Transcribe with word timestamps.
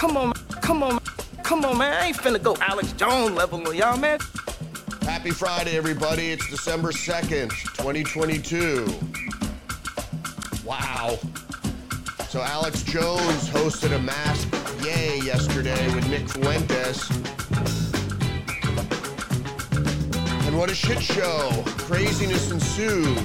come 0.00 0.16
on, 0.16 0.32
come 0.62 0.82
on, 0.82 0.98
come 1.42 1.62
on, 1.62 1.76
man. 1.76 1.92
I 1.92 2.06
ain't 2.06 2.16
finna 2.16 2.42
go 2.42 2.56
Alex 2.62 2.92
Jones 2.92 3.36
level 3.36 3.68
on 3.68 3.76
y'all, 3.76 3.98
man. 3.98 4.18
Happy 5.02 5.30
Friday, 5.30 5.76
everybody. 5.76 6.30
It's 6.30 6.48
December 6.48 6.90
2nd, 6.90 7.50
2022. 7.76 8.86
Wow. 10.64 11.18
So 12.30 12.40
Alex 12.40 12.82
Jones 12.82 13.50
hosted 13.50 13.94
a 13.94 13.98
masked 13.98 14.48
Ye 14.82 15.20
yesterday 15.20 15.94
with 15.94 16.08
Nick 16.08 16.26
Fuentes. 16.30 17.10
And 20.46 20.56
what 20.56 20.70
a 20.70 20.74
shit 20.74 21.02
show. 21.02 21.62
Craziness 21.66 22.50
ensued. 22.50 23.18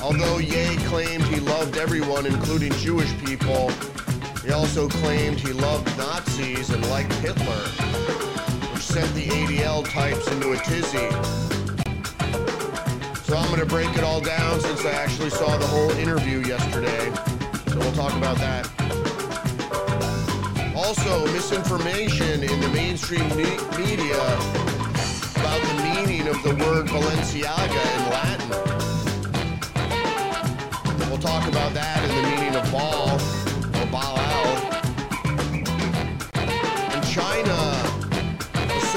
Although 0.00 0.38
Ye 0.38 0.76
claimed 0.86 1.24
he 1.24 1.40
loved 1.40 1.76
everyone, 1.76 2.24
including 2.24 2.70
Jewish 2.74 3.12
people, 3.24 3.72
he 4.48 4.54
also 4.54 4.88
claimed 4.88 5.38
he 5.38 5.52
loved 5.52 5.86
Nazis 5.98 6.70
and 6.70 6.82
liked 6.88 7.12
Hitler, 7.16 7.68
which 8.72 8.82
sent 8.82 9.14
the 9.14 9.26
ADL 9.26 9.86
types 9.86 10.26
into 10.32 10.52
a 10.52 10.56
tizzy. 10.56 11.10
So 13.24 13.36
I'm 13.36 13.48
going 13.48 13.60
to 13.60 13.66
break 13.66 13.94
it 13.94 14.02
all 14.02 14.22
down 14.22 14.58
since 14.60 14.86
I 14.86 14.92
actually 14.92 15.28
saw 15.28 15.58
the 15.58 15.66
whole 15.66 15.90
interview 15.98 16.38
yesterday. 16.38 17.12
So 17.66 17.78
we'll 17.78 17.92
talk 17.92 18.16
about 18.16 18.38
that. 18.38 18.66
Also, 20.74 21.26
misinformation 21.26 22.42
in 22.42 22.60
the 22.62 22.70
mainstream 22.72 23.28
me- 23.36 23.58
media 23.76 24.16
about 25.36 25.60
the 25.60 25.74
meaning 25.94 26.26
of 26.26 26.42
the 26.42 26.54
word 26.64 26.86
Balenciaga 26.86 27.84
in 27.96 28.10
Latin. 28.16 28.48
We'll 31.10 31.18
talk 31.18 31.46
about 31.46 31.74
that 31.74 31.98
and 32.02 32.12
the 32.16 32.30
meaning 32.30 32.56
of 32.56 32.72
ball 32.72 33.37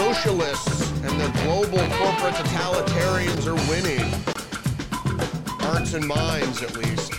socialists 0.01 0.89
and 1.03 1.21
the 1.21 1.29
global 1.43 1.77
corporate 1.97 2.33
totalitarians 2.33 3.45
are 3.45 3.59
winning. 3.69 4.03
Hearts 5.59 5.93
and 5.93 6.07
minds, 6.07 6.63
at 6.63 6.75
least. 6.75 7.13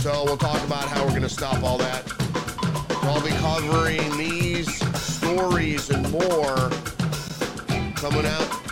So 0.00 0.24
we'll 0.24 0.38
talk 0.38 0.62
about 0.64 0.88
how 0.88 1.04
we're 1.04 1.10
going 1.10 1.20
to 1.20 1.28
stop 1.28 1.62
all 1.62 1.76
that. 1.76 2.02
I'll 3.02 3.22
be 3.22 3.28
covering 3.44 4.16
these 4.16 4.74
stories 4.98 5.90
and 5.90 6.10
more 6.10 6.70
coming 7.96 8.24
out. 8.24 8.65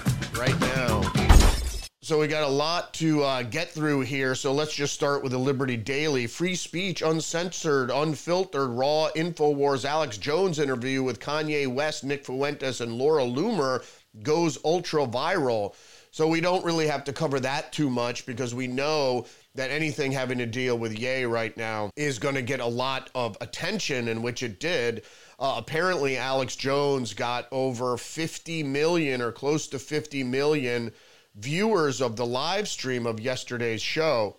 So 2.04 2.20
we 2.20 2.28
got 2.28 2.42
a 2.42 2.48
lot 2.48 2.92
to 2.94 3.22
uh, 3.22 3.42
get 3.44 3.70
through 3.70 4.02
here. 4.02 4.34
So 4.34 4.52
let's 4.52 4.74
just 4.74 4.92
start 4.92 5.22
with 5.22 5.32
the 5.32 5.38
Liberty 5.38 5.78
Daily. 5.78 6.26
Free 6.26 6.54
speech, 6.54 7.00
uncensored, 7.00 7.90
unfiltered, 7.90 8.68
raw 8.68 9.08
Infowars 9.16 9.86
Alex 9.86 10.18
Jones 10.18 10.58
interview 10.58 11.02
with 11.02 11.18
Kanye 11.18 11.66
West, 11.66 12.04
Nick 12.04 12.26
Fuentes, 12.26 12.82
and 12.82 12.92
Laura 12.92 13.22
Loomer 13.22 13.82
goes 14.22 14.58
ultra 14.66 15.06
viral. 15.06 15.74
So 16.10 16.28
we 16.28 16.42
don't 16.42 16.62
really 16.62 16.86
have 16.88 17.04
to 17.04 17.12
cover 17.14 17.40
that 17.40 17.72
too 17.72 17.88
much 17.88 18.26
because 18.26 18.54
we 18.54 18.66
know 18.66 19.24
that 19.54 19.70
anything 19.70 20.12
having 20.12 20.36
to 20.36 20.46
deal 20.46 20.76
with 20.76 20.98
Ye 20.98 21.24
right 21.24 21.56
now 21.56 21.88
is 21.96 22.18
going 22.18 22.34
to 22.34 22.42
get 22.42 22.60
a 22.60 22.66
lot 22.66 23.08
of 23.14 23.34
attention, 23.40 24.08
in 24.08 24.20
which 24.20 24.42
it 24.42 24.60
did. 24.60 25.04
Uh, 25.38 25.54
apparently, 25.56 26.18
Alex 26.18 26.54
Jones 26.54 27.14
got 27.14 27.48
over 27.50 27.96
50 27.96 28.62
million 28.62 29.22
or 29.22 29.32
close 29.32 29.66
to 29.68 29.78
50 29.78 30.22
million 30.22 30.92
viewers 31.34 32.00
of 32.00 32.16
the 32.16 32.26
live 32.26 32.68
stream 32.68 33.06
of 33.06 33.20
yesterday's 33.20 33.82
show. 33.82 34.36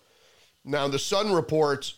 Now, 0.64 0.88
the 0.88 0.98
Sun 0.98 1.32
reports 1.32 1.94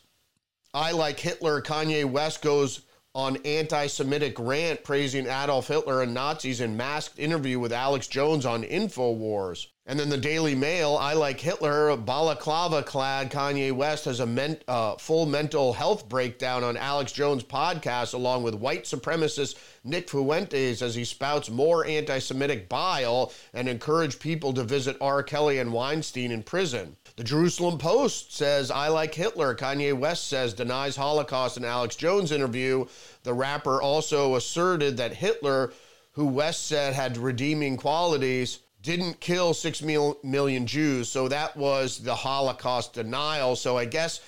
I 0.74 0.92
like 0.92 1.18
Hitler. 1.18 1.62
Kanye 1.62 2.04
West 2.04 2.42
goes 2.42 2.82
on 3.14 3.36
anti 3.44 3.86
Semitic 3.86 4.38
rant 4.38 4.84
praising 4.84 5.26
Adolf 5.26 5.68
Hitler 5.68 6.02
and 6.02 6.14
Nazis 6.14 6.60
in 6.60 6.76
masked 6.76 7.18
interview 7.18 7.58
with 7.58 7.72
Alex 7.72 8.06
Jones 8.06 8.46
on 8.46 8.62
InfoWars. 8.62 9.66
And 9.86 9.98
then 9.98 10.10
the 10.10 10.18
Daily 10.18 10.54
Mail, 10.54 10.98
I 11.00 11.14
like 11.14 11.40
Hitler, 11.40 11.96
balaclava 11.96 12.82
clad 12.82 13.32
Kanye 13.32 13.72
West 13.72 14.04
has 14.04 14.20
a 14.20 14.26
men- 14.26 14.60
uh, 14.68 14.96
full 14.96 15.24
mental 15.24 15.72
health 15.72 16.10
breakdown 16.10 16.62
on 16.62 16.76
Alex 16.76 17.10
Jones' 17.10 17.42
podcast, 17.42 18.12
along 18.12 18.42
with 18.42 18.54
white 18.54 18.84
supremacist 18.84 19.56
Nick 19.84 20.10
Fuentes 20.10 20.82
as 20.82 20.94
he 20.94 21.04
spouts 21.04 21.48
more 21.48 21.86
anti 21.86 22.18
Semitic 22.18 22.68
bile 22.68 23.32
and 23.54 23.66
encourage 23.66 24.18
people 24.18 24.52
to 24.52 24.62
visit 24.62 24.98
R. 25.00 25.22
Kelly 25.22 25.58
and 25.58 25.72
Weinstein 25.72 26.32
in 26.32 26.42
prison. 26.42 26.96
The 27.18 27.24
Jerusalem 27.24 27.78
Post 27.78 28.32
says, 28.32 28.70
I 28.70 28.86
like 28.86 29.12
Hitler. 29.12 29.52
Kanye 29.52 29.92
West 29.92 30.28
says, 30.28 30.54
denies 30.54 30.94
Holocaust 30.94 31.56
in 31.56 31.64
Alex 31.64 31.96
Jones 31.96 32.30
interview. 32.30 32.86
The 33.24 33.34
rapper 33.34 33.82
also 33.82 34.36
asserted 34.36 34.96
that 34.98 35.14
Hitler, 35.14 35.72
who 36.12 36.26
West 36.26 36.68
said 36.68 36.94
had 36.94 37.16
redeeming 37.16 37.76
qualities, 37.76 38.60
didn't 38.82 39.18
kill 39.18 39.52
six 39.52 39.82
mil- 39.82 40.20
million 40.22 40.64
Jews. 40.64 41.08
So 41.08 41.26
that 41.26 41.56
was 41.56 41.98
the 41.98 42.14
Holocaust 42.14 42.92
denial. 42.92 43.56
So 43.56 43.76
I 43.76 43.84
guess 43.84 44.20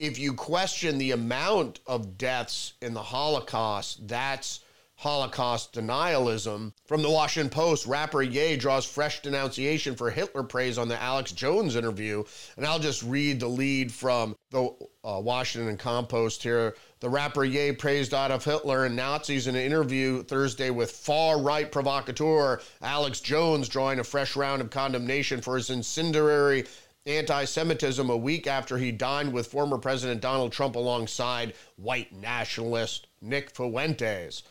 if 0.00 0.18
you 0.18 0.34
question 0.34 0.98
the 0.98 1.12
amount 1.12 1.78
of 1.86 2.18
deaths 2.18 2.72
in 2.82 2.92
the 2.92 3.04
Holocaust, 3.04 4.08
that's 4.08 4.64
Holocaust 4.98 5.74
denialism. 5.74 6.72
From 6.86 7.02
the 7.02 7.10
Washington 7.10 7.50
Post, 7.50 7.86
rapper 7.86 8.22
Ye 8.22 8.56
draws 8.56 8.86
fresh 8.86 9.20
denunciation 9.20 9.94
for 9.94 10.10
Hitler 10.10 10.42
praise 10.42 10.78
on 10.78 10.88
the 10.88 11.00
Alex 11.00 11.32
Jones 11.32 11.76
interview. 11.76 12.24
And 12.56 12.64
I'll 12.64 12.78
just 12.78 13.02
read 13.02 13.38
the 13.38 13.46
lead 13.46 13.92
from 13.92 14.34
the 14.50 14.74
uh, 15.04 15.20
Washington 15.20 15.76
Compost 15.76 16.42
here. 16.42 16.76
The 17.00 17.10
rapper 17.10 17.44
Ye 17.44 17.72
praised 17.72 18.14
Adolf 18.14 18.46
Hitler 18.46 18.86
and 18.86 18.96
Nazis 18.96 19.46
in 19.46 19.54
an 19.54 19.62
interview 19.62 20.22
Thursday 20.22 20.70
with 20.70 20.90
far 20.90 21.40
right 21.42 21.70
provocateur 21.70 22.62
Alex 22.80 23.20
Jones, 23.20 23.68
drawing 23.68 23.98
a 23.98 24.04
fresh 24.04 24.34
round 24.34 24.62
of 24.62 24.70
condemnation 24.70 25.42
for 25.42 25.56
his 25.56 25.68
incendiary 25.68 26.64
anti 27.04 27.44
Semitism 27.44 28.08
a 28.08 28.16
week 28.16 28.46
after 28.46 28.78
he 28.78 28.92
dined 28.92 29.32
with 29.32 29.46
former 29.46 29.78
President 29.78 30.20
Donald 30.20 30.52
Trump 30.52 30.74
alongside 30.74 31.54
white 31.76 32.12
nationalist 32.12 33.06
Nick 33.20 33.50
Fuentes. 33.50 34.42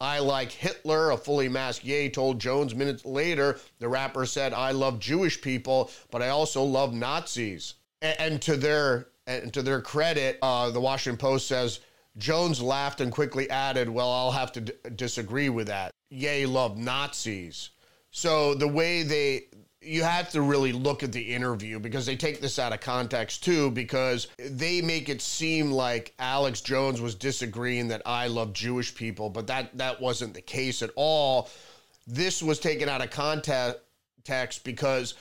I 0.00 0.20
like 0.20 0.52
Hitler, 0.52 1.10
a 1.10 1.16
fully 1.16 1.48
masked 1.48 1.84
Ye 1.84 2.08
told 2.08 2.38
Jones 2.38 2.74
minutes 2.74 3.04
later. 3.04 3.58
The 3.80 3.88
rapper 3.88 4.26
said, 4.26 4.52
I 4.52 4.70
love 4.70 5.00
Jewish 5.00 5.40
people, 5.40 5.90
but 6.10 6.22
I 6.22 6.28
also 6.28 6.62
love 6.62 6.94
Nazis. 6.94 7.74
And, 8.00 8.16
and 8.20 8.42
to 8.42 8.56
their 8.56 9.08
and 9.26 9.52
to 9.52 9.62
their 9.62 9.82
credit, 9.82 10.38
uh, 10.40 10.70
the 10.70 10.80
Washington 10.80 11.18
Post 11.18 11.48
says 11.48 11.80
Jones 12.16 12.62
laughed 12.62 13.00
and 13.00 13.12
quickly 13.12 13.50
added, 13.50 13.88
Well, 13.88 14.10
I'll 14.10 14.30
have 14.30 14.52
to 14.52 14.60
d- 14.60 14.72
disagree 14.94 15.48
with 15.48 15.66
that. 15.66 15.90
Yay, 16.10 16.46
love 16.46 16.78
Nazis. 16.78 17.70
So 18.10 18.54
the 18.54 18.68
way 18.68 19.02
they 19.02 19.46
you 19.80 20.02
have 20.02 20.30
to 20.30 20.42
really 20.42 20.72
look 20.72 21.02
at 21.02 21.12
the 21.12 21.34
interview 21.34 21.78
because 21.78 22.04
they 22.04 22.16
take 22.16 22.40
this 22.40 22.58
out 22.58 22.72
of 22.72 22.80
context 22.80 23.44
too 23.44 23.70
because 23.70 24.26
they 24.38 24.82
make 24.82 25.08
it 25.08 25.22
seem 25.22 25.70
like 25.70 26.14
Alex 26.18 26.60
Jones 26.60 27.00
was 27.00 27.14
disagreeing 27.14 27.88
that 27.88 28.02
I 28.04 28.26
love 28.26 28.52
Jewish 28.52 28.94
people 28.94 29.30
but 29.30 29.46
that 29.46 29.76
that 29.78 30.00
wasn't 30.00 30.34
the 30.34 30.40
case 30.40 30.82
at 30.82 30.90
all 30.96 31.48
this 32.06 32.42
was 32.42 32.58
taken 32.58 32.88
out 32.88 33.02
of 33.02 33.10
context 33.10 34.64
because 34.64 35.14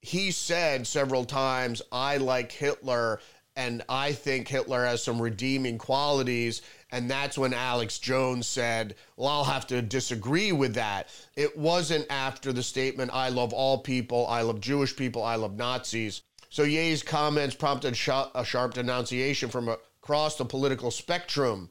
he 0.00 0.30
said 0.30 0.86
several 0.86 1.24
times 1.24 1.82
I 1.90 2.18
like 2.18 2.52
Hitler 2.52 3.20
and 3.56 3.82
I 3.88 4.12
think 4.12 4.46
Hitler 4.46 4.84
has 4.84 5.02
some 5.02 5.20
redeeming 5.20 5.78
qualities. 5.78 6.62
And 6.90 7.10
that's 7.10 7.36
when 7.36 7.52
Alex 7.52 7.98
Jones 7.98 8.46
said, 8.46 8.94
Well, 9.16 9.28
I'll 9.28 9.44
have 9.44 9.66
to 9.68 9.82
disagree 9.82 10.52
with 10.52 10.74
that. 10.74 11.08
It 11.36 11.56
wasn't 11.56 12.06
after 12.10 12.52
the 12.52 12.62
statement, 12.62 13.10
I 13.12 13.28
love 13.28 13.52
all 13.52 13.78
people, 13.78 14.26
I 14.26 14.42
love 14.42 14.60
Jewish 14.60 14.96
people, 14.96 15.22
I 15.22 15.34
love 15.34 15.56
Nazis. 15.56 16.22
So 16.50 16.62
Ye's 16.62 17.02
comments 17.02 17.54
prompted 17.54 17.92
a 17.92 18.44
sharp 18.44 18.74
denunciation 18.74 19.50
from 19.50 19.68
across 19.68 20.36
the 20.36 20.44
political 20.46 20.90
spectrum. 20.90 21.70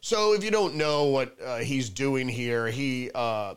So 0.00 0.32
if 0.34 0.42
you 0.42 0.50
don't 0.50 0.74
know 0.74 1.04
what 1.04 1.36
uh, 1.40 1.58
he's 1.58 1.88
doing 1.88 2.28
here, 2.28 2.66
he, 2.66 3.10
uh, 3.14 3.54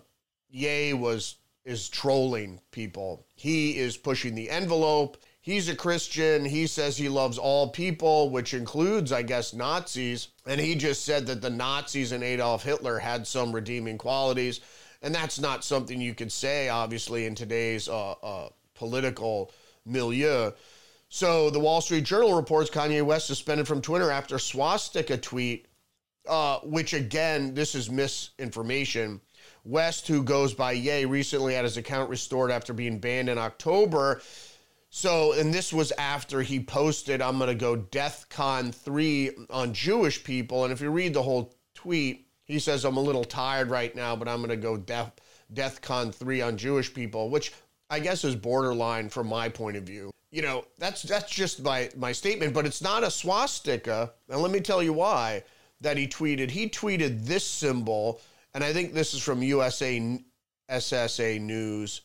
Ye 0.49 0.93
was, 0.93 1.37
is 1.65 1.89
trolling 1.89 2.59
people. 2.71 3.25
He 3.35 3.77
is 3.77 3.97
pushing 3.97 4.35
the 4.35 4.49
envelope. 4.49 5.17
He's 5.43 5.69
a 5.69 5.75
Christian. 5.75 6.45
He 6.45 6.67
says 6.67 6.95
he 6.95 7.09
loves 7.09 7.39
all 7.39 7.67
people, 7.67 8.29
which 8.29 8.53
includes, 8.53 9.11
I 9.11 9.23
guess, 9.23 9.53
Nazis. 9.55 10.27
And 10.45 10.61
he 10.61 10.75
just 10.75 11.03
said 11.03 11.25
that 11.27 11.41
the 11.41 11.49
Nazis 11.49 12.11
and 12.11 12.23
Adolf 12.23 12.63
Hitler 12.63 12.99
had 12.99 13.25
some 13.25 13.51
redeeming 13.51 13.97
qualities. 13.97 14.61
And 15.01 15.15
that's 15.15 15.39
not 15.39 15.63
something 15.63 15.99
you 15.99 16.13
could 16.13 16.31
say, 16.31 16.69
obviously, 16.69 17.25
in 17.25 17.33
today's 17.33 17.89
uh, 17.89 18.11
uh, 18.11 18.49
political 18.75 19.51
milieu. 19.83 20.51
So 21.09 21.49
the 21.49 21.59
Wall 21.59 21.81
Street 21.81 22.03
Journal 22.03 22.35
reports 22.35 22.69
Kanye 22.69 23.03
West 23.03 23.25
suspended 23.25 23.67
from 23.67 23.81
Twitter 23.81 24.11
after 24.11 24.37
swastika 24.37 25.17
tweet, 25.17 25.67
uh, 26.29 26.59
which 26.59 26.93
again, 26.93 27.55
this 27.55 27.73
is 27.73 27.89
misinformation. 27.89 29.19
West, 29.63 30.07
who 30.07 30.23
goes 30.23 30.53
by 30.53 30.71
Ye, 30.71 31.05
recently 31.05 31.55
had 31.55 31.65
his 31.65 31.77
account 31.77 32.11
restored 32.11 32.51
after 32.51 32.73
being 32.73 32.99
banned 32.99 33.27
in 33.27 33.39
October 33.39 34.21
So, 34.93 35.31
and 35.31 35.53
this 35.53 35.71
was 35.71 35.93
after 35.93 36.41
he 36.41 36.59
posted, 36.59 37.21
I'm 37.21 37.37
going 37.37 37.47
to 37.47 37.55
go 37.55 37.77
DEFCON 37.77 38.75
3 38.75 39.31
on 39.49 39.73
Jewish 39.73 40.21
people. 40.21 40.65
And 40.65 40.73
if 40.73 40.81
you 40.81 40.91
read 40.91 41.13
the 41.13 41.23
whole 41.23 41.55
tweet, 41.73 42.27
he 42.43 42.59
says, 42.59 42.83
I'm 42.83 42.97
a 42.97 43.01
little 43.01 43.23
tired 43.23 43.69
right 43.69 43.95
now, 43.95 44.17
but 44.17 44.27
I'm 44.27 44.39
going 44.39 44.49
to 44.49 44.57
go 44.57 44.75
Def, 44.75 45.11
DEFCON 45.53 46.13
3 46.13 46.41
on 46.41 46.57
Jewish 46.57 46.93
people, 46.93 47.29
which 47.29 47.53
I 47.89 48.01
guess 48.01 48.25
is 48.25 48.35
borderline 48.35 49.07
from 49.07 49.27
my 49.27 49.47
point 49.47 49.77
of 49.77 49.83
view. 49.83 50.11
You 50.29 50.41
know, 50.41 50.65
that's 50.77 51.03
that's 51.03 51.31
just 51.31 51.63
my, 51.63 51.89
my 51.95 52.11
statement, 52.11 52.53
but 52.53 52.65
it's 52.65 52.81
not 52.81 53.03
a 53.03 53.11
swastika. 53.11 54.11
And 54.29 54.41
let 54.41 54.51
me 54.51 54.59
tell 54.59 54.83
you 54.83 54.91
why 54.91 55.43
that 55.79 55.97
he 55.97 56.07
tweeted. 56.07 56.51
He 56.51 56.69
tweeted 56.69 57.25
this 57.25 57.47
symbol, 57.47 58.19
and 58.53 58.61
I 58.61 58.73
think 58.73 58.93
this 58.93 59.13
is 59.13 59.21
from 59.21 59.41
USA 59.41 60.19
SSA 60.69 61.39
News. 61.39 62.01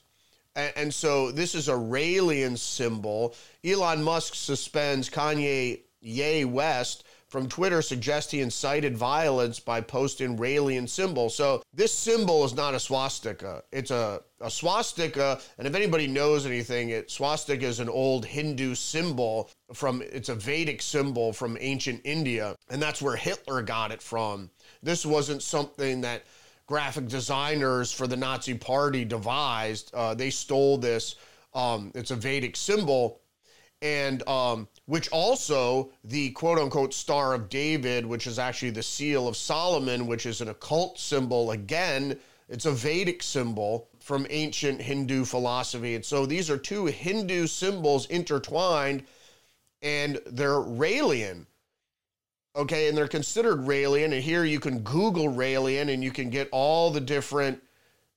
And, 0.56 0.92
so 0.92 1.30
this 1.30 1.54
is 1.54 1.68
a 1.68 1.74
Raelian 1.74 2.56
symbol. 2.56 3.34
Elon 3.62 4.02
Musk 4.02 4.34
suspends 4.34 5.10
Kanye 5.10 5.82
Ye 6.00 6.44
West 6.46 7.04
from 7.28 7.48
Twitter 7.48 7.82
suggests 7.82 8.30
he 8.30 8.40
incited 8.40 8.96
violence 8.96 9.58
by 9.58 9.80
posting 9.80 10.38
Raelian 10.38 10.88
symbol. 10.88 11.28
So 11.28 11.62
this 11.74 11.92
symbol 11.92 12.44
is 12.44 12.54
not 12.54 12.74
a 12.74 12.80
swastika. 12.80 13.64
It's 13.72 13.90
a, 13.90 14.22
a 14.40 14.50
swastika, 14.50 15.40
and 15.58 15.66
if 15.66 15.74
anybody 15.74 16.06
knows 16.06 16.46
anything, 16.46 16.90
it 16.90 17.10
swastika 17.10 17.66
is 17.66 17.80
an 17.80 17.88
old 17.88 18.24
Hindu 18.24 18.74
symbol 18.76 19.50
from 19.74 20.02
it's 20.02 20.28
a 20.28 20.34
Vedic 20.34 20.80
symbol 20.80 21.32
from 21.32 21.58
ancient 21.60 22.00
India, 22.04 22.54
and 22.70 22.80
that's 22.80 23.02
where 23.02 23.16
Hitler 23.16 23.60
got 23.62 23.90
it 23.90 24.00
from. 24.00 24.48
This 24.82 25.04
wasn't 25.04 25.42
something 25.42 26.02
that 26.02 26.24
graphic 26.66 27.08
designers 27.08 27.92
for 27.92 28.06
the 28.06 28.16
Nazi 28.16 28.54
Party 28.54 29.04
devised. 29.04 29.90
Uh, 29.94 30.14
they 30.14 30.30
stole 30.30 30.78
this. 30.78 31.14
Um, 31.54 31.92
it's 31.94 32.10
a 32.10 32.16
Vedic 32.16 32.56
symbol, 32.56 33.20
and 33.80 34.26
um, 34.28 34.68
which 34.86 35.08
also 35.10 35.92
the 36.04 36.30
quote 36.30 36.58
unquote 36.58 36.92
Star 36.92 37.34
of 37.34 37.48
David, 37.48 38.04
which 38.04 38.26
is 38.26 38.38
actually 38.38 38.70
the 38.70 38.82
seal 38.82 39.28
of 39.28 39.36
Solomon, 39.36 40.06
which 40.06 40.26
is 40.26 40.40
an 40.40 40.48
occult 40.48 40.98
symbol. 40.98 41.52
Again, 41.52 42.18
it's 42.48 42.66
a 42.66 42.72
Vedic 42.72 43.22
symbol 43.22 43.88
from 44.00 44.26
ancient 44.30 44.80
Hindu 44.80 45.24
philosophy. 45.24 45.94
And 45.94 46.04
so 46.04 46.26
these 46.26 46.50
are 46.50 46.58
two 46.58 46.86
Hindu 46.86 47.46
symbols 47.46 48.06
intertwined, 48.06 49.04
and 49.82 50.20
they're 50.26 50.60
Raelian. 50.60 51.46
Okay, 52.56 52.88
and 52.88 52.96
they're 52.96 53.06
considered 53.06 53.58
Raelian. 53.58 54.06
And 54.06 54.22
here 54.22 54.44
you 54.44 54.58
can 54.58 54.78
Google 54.78 55.28
Raelian 55.28 55.92
and 55.92 56.02
you 56.02 56.10
can 56.10 56.30
get 56.30 56.48
all 56.52 56.90
the 56.90 57.00
different 57.00 57.62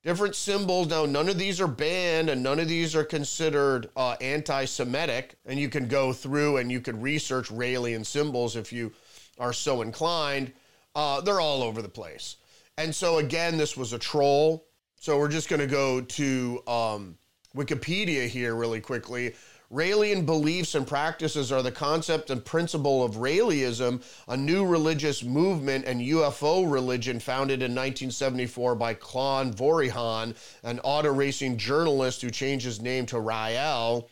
different 0.01 0.33
symbols. 0.33 0.88
Now, 0.88 1.06
none 1.06 1.27
of 1.27 1.38
these 1.38 1.59
are 1.59 1.68
banned 1.68 2.30
and 2.30 2.41
none 2.41 2.57
of 2.57 2.69
these 2.69 2.95
are 2.95 3.03
considered 3.03 3.89
uh, 3.97 4.15
anti 4.21 4.63
Semitic. 4.63 5.36
And 5.45 5.59
you 5.59 5.68
can 5.68 5.89
go 5.89 6.13
through 6.13 6.57
and 6.57 6.71
you 6.71 6.80
can 6.80 7.01
research 7.01 7.50
Raelian 7.50 8.06
symbols 8.06 8.56
if 8.56 8.71
you 8.71 8.94
are 9.39 9.51
so 9.51 9.81
inclined. 9.81 10.53
Uh, 10.95 11.19
they're 11.19 11.42
all 11.42 11.62
over 11.62 11.81
the 11.81 11.89
place. 11.89 12.38
And 12.77 12.95
so, 12.95 13.18
again, 13.18 13.57
this 13.57 13.75
was 13.75 13.92
a 13.92 14.00
troll. 14.00 14.65
So, 14.95 15.18
we're 15.18 15.27
just 15.27 15.50
going 15.50 15.59
to 15.59 15.68
go 15.68 16.00
to 16.00 16.63
um, 16.65 17.18
Wikipedia 17.56 18.27
here 18.27 18.56
really 18.56 18.80
quickly. 18.80 19.35
Raelian 19.71 20.25
beliefs 20.25 20.74
and 20.74 20.88
practices 20.88 21.51
are 21.51 21.62
the 21.62 21.71
concept 21.71 22.31
and 22.31 22.44
principle 22.44 23.04
of 23.04 23.18
Raelism, 23.18 24.01
a 24.27 24.36
new 24.36 24.66
religious 24.66 25.24
movement 25.24 25.86
and 25.86 26.01
UFO 26.01 26.69
religion 26.71 27.19
founded 27.19 27.62
in 27.62 27.75
1974 27.75 28.74
by 28.74 28.95
Claude 28.95 29.56
Vorilhon, 29.56 30.36
an 30.63 30.80
auto 30.80 31.13
racing 31.13 31.57
journalist 31.57 32.24
who 32.24 32.31
changed 32.31 32.66
his 32.66 32.81
name 32.81 33.06
to 33.07 33.19
Rael. 33.19 34.10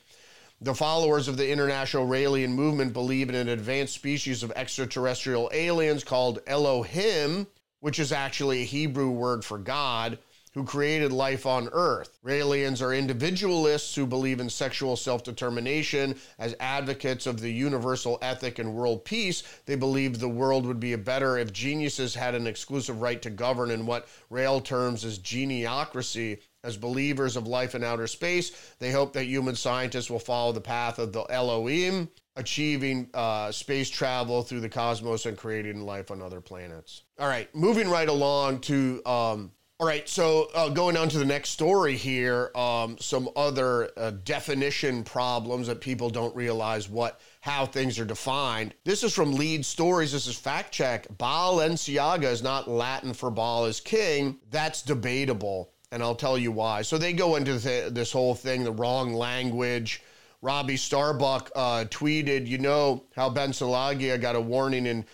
The 0.62 0.76
followers 0.76 1.28
of 1.28 1.38
the 1.38 1.52
International 1.52 2.06
Raelian 2.06 2.52
movement 2.52 2.94
believe 2.94 3.28
in 3.28 3.36
an 3.36 3.50
advanced 3.50 3.96
species 3.96 4.44
of 4.44 4.54
extraterrestrial 4.56 5.50
aliens 5.54 6.04
called 6.04 6.40
Elohim, 6.46 7.48
which 7.80 7.98
is 7.98 8.12
actually 8.12 8.62
a 8.62 8.66
Hebrew 8.66 9.10
word 9.10 9.44
for 9.44 9.58
God 9.58 10.20
who 10.58 10.64
created 10.64 11.12
life 11.12 11.46
on 11.46 11.70
Earth. 11.72 12.18
Raelians 12.26 12.82
are 12.82 12.92
individualists 12.92 13.94
who 13.94 14.08
believe 14.08 14.40
in 14.40 14.50
sexual 14.50 14.96
self 14.96 15.24
determination. 15.24 16.16
As 16.40 16.56
advocates 16.60 17.28
of 17.28 17.40
the 17.40 17.54
universal 17.54 18.18
ethic 18.24 18.58
and 18.58 18.74
world 18.74 19.06
peace, 19.06 19.44
they 19.68 19.76
believe 19.76 20.18
the 20.18 20.28
world 20.28 20.66
would 20.66 20.80
be 20.80 20.96
better 20.96 21.38
if 21.38 21.54
geniuses 21.54 22.16
had 22.16 22.34
an 22.34 22.48
exclusive 22.48 23.02
right 23.02 23.22
to 23.22 23.30
govern 23.30 23.70
in 23.70 23.86
what 23.86 24.08
Rael 24.32 24.60
terms 24.60 25.06
as 25.06 25.20
geniocracy. 25.20 26.40
As 26.64 26.76
believers 26.76 27.38
of 27.38 27.46
life 27.46 27.76
in 27.76 27.84
outer 27.84 28.08
space, 28.08 28.74
they 28.80 28.92
hope 28.92 29.14
that 29.14 29.26
human 29.26 29.56
scientists 29.56 30.10
will 30.10 30.18
follow 30.18 30.54
the 30.54 30.60
path 30.60 30.98
of 30.98 31.14
the 31.14 31.22
Elohim, 31.30 32.10
achieving 32.36 33.10
uh, 33.14 33.52
space 33.52 33.92
travel 33.92 34.42
through 34.42 34.62
the 34.62 34.70
cosmos 34.70 35.28
and 35.28 35.38
creating 35.38 35.86
life 35.86 36.10
on 36.10 36.20
other 36.20 36.42
planets. 36.42 37.04
All 37.20 37.28
right, 37.28 37.54
moving 37.56 37.90
right 37.90 38.10
along 38.10 38.62
to 38.62 39.02
um, 39.06 39.52
all 39.80 39.86
right, 39.86 40.10
so 40.10 40.50
uh, 40.56 40.70
going 40.70 40.98
on 40.98 41.08
to 41.10 41.20
the 41.20 41.26
next 41.26 41.50
story 41.50 41.96
here, 41.96 42.50
um, 42.56 42.98
some 43.00 43.30
other 43.36 43.92
uh, 43.96 44.10
definition 44.24 45.04
problems 45.04 45.68
that 45.68 45.82
people 45.82 46.10
don't 46.10 46.36
realize 46.36 46.90
what 46.90 47.22
how 47.42 47.64
things 47.64 48.00
are 48.00 48.06
defined. 48.06 48.74
This 48.86 49.04
is 49.04 49.14
from 49.14 49.36
Lead 49.36 49.64
Stories. 49.64 50.12
This 50.12 50.26
is 50.26 50.36
fact 50.36 50.72
check. 50.72 51.08
Balenciaga 51.20 52.24
is 52.24 52.42
not 52.42 52.68
Latin 52.68 53.14
for 53.14 53.30
"ball 53.30 53.68
is 53.68 53.80
king. 53.80 54.40
That's 54.50 54.82
debatable, 54.82 55.70
and 55.92 56.02
I'll 56.02 56.16
tell 56.16 56.40
you 56.40 56.52
why. 56.52 56.82
So 56.82 56.98
they 56.98 57.14
go 57.14 57.36
into 57.36 57.60
th- 57.60 57.94
this 57.94 58.12
whole 58.12 58.34
thing, 58.34 58.64
the 58.64 58.72
wrong 58.72 59.14
language. 59.14 60.02
Robbie 60.42 60.78
Starbuck 60.78 61.52
uh, 61.56 61.86
tweeted, 61.90 62.48
you 62.48 62.58
know 62.58 63.04
how 63.16 63.30
Balenciaga 63.30 64.22
got 64.22 64.36
a 64.36 64.42
warning 64.42 64.86
in 64.86 65.06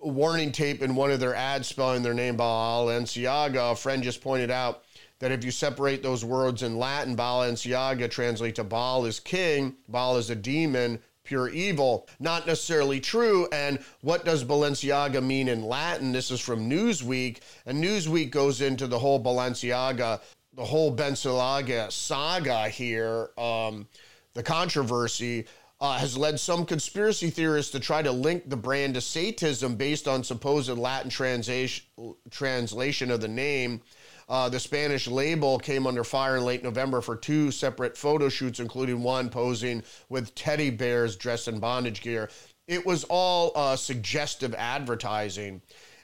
warning 0.00 0.52
tape 0.52 0.82
in 0.82 0.94
one 0.94 1.10
of 1.10 1.20
their 1.20 1.34
ads 1.34 1.68
spelling 1.68 2.02
their 2.02 2.14
name 2.14 2.36
Balenciaga. 2.36 3.72
A 3.72 3.76
friend 3.76 4.02
just 4.02 4.20
pointed 4.20 4.50
out 4.50 4.84
that 5.18 5.32
if 5.32 5.44
you 5.44 5.50
separate 5.50 6.02
those 6.02 6.24
words 6.24 6.62
in 6.62 6.78
Latin, 6.78 7.16
Balenciaga 7.16 8.10
translate 8.10 8.54
to 8.54 8.64
Baal 8.64 9.04
is 9.04 9.20
king, 9.20 9.76
Baal 9.88 10.16
is 10.16 10.30
a 10.30 10.34
demon, 10.34 10.98
pure 11.24 11.48
evil. 11.50 12.08
Not 12.18 12.46
necessarily 12.46 12.98
true. 12.98 13.46
And 13.52 13.78
what 14.00 14.24
does 14.24 14.44
Balenciaga 14.44 15.22
mean 15.22 15.48
in 15.48 15.62
Latin? 15.62 16.12
This 16.12 16.30
is 16.30 16.40
from 16.40 16.68
Newsweek, 16.68 17.38
and 17.66 17.82
Newsweek 17.82 18.30
goes 18.30 18.60
into 18.60 18.86
the 18.86 18.98
whole 18.98 19.22
Balenciaga, 19.22 20.20
the 20.54 20.64
whole 20.64 20.94
Balenciaga 20.94 21.92
saga 21.92 22.68
here, 22.68 23.30
um, 23.38 23.86
the 24.34 24.42
controversy 24.42 25.46
uh, 25.80 25.96
has 25.98 26.16
led 26.16 26.38
some 26.38 26.66
conspiracy 26.66 27.30
theorists 27.30 27.72
to 27.72 27.80
try 27.80 28.02
to 28.02 28.12
link 28.12 28.48
the 28.48 28.56
brand 28.56 28.94
to 28.94 29.00
Satanism 29.00 29.76
based 29.76 30.06
on 30.06 30.22
supposed 30.22 30.68
Latin 30.68 31.10
translation, 31.10 31.84
translation 32.30 33.10
of 33.10 33.20
the 33.20 33.28
name. 33.28 33.80
Uh, 34.28 34.48
the 34.48 34.60
Spanish 34.60 35.08
label 35.08 35.58
came 35.58 35.86
under 35.86 36.04
fire 36.04 36.36
in 36.36 36.44
late 36.44 36.62
November 36.62 37.00
for 37.00 37.16
two 37.16 37.50
separate 37.50 37.96
photo 37.96 38.28
shoots, 38.28 38.60
including 38.60 39.02
one 39.02 39.28
posing 39.28 39.82
with 40.08 40.34
teddy 40.34 40.70
bears 40.70 41.16
dressed 41.16 41.48
in 41.48 41.58
bondage 41.58 42.02
gear. 42.02 42.30
It 42.68 42.86
was 42.86 43.04
all 43.04 43.50
uh, 43.56 43.74
suggestive 43.74 44.54
advertising. 44.54 45.62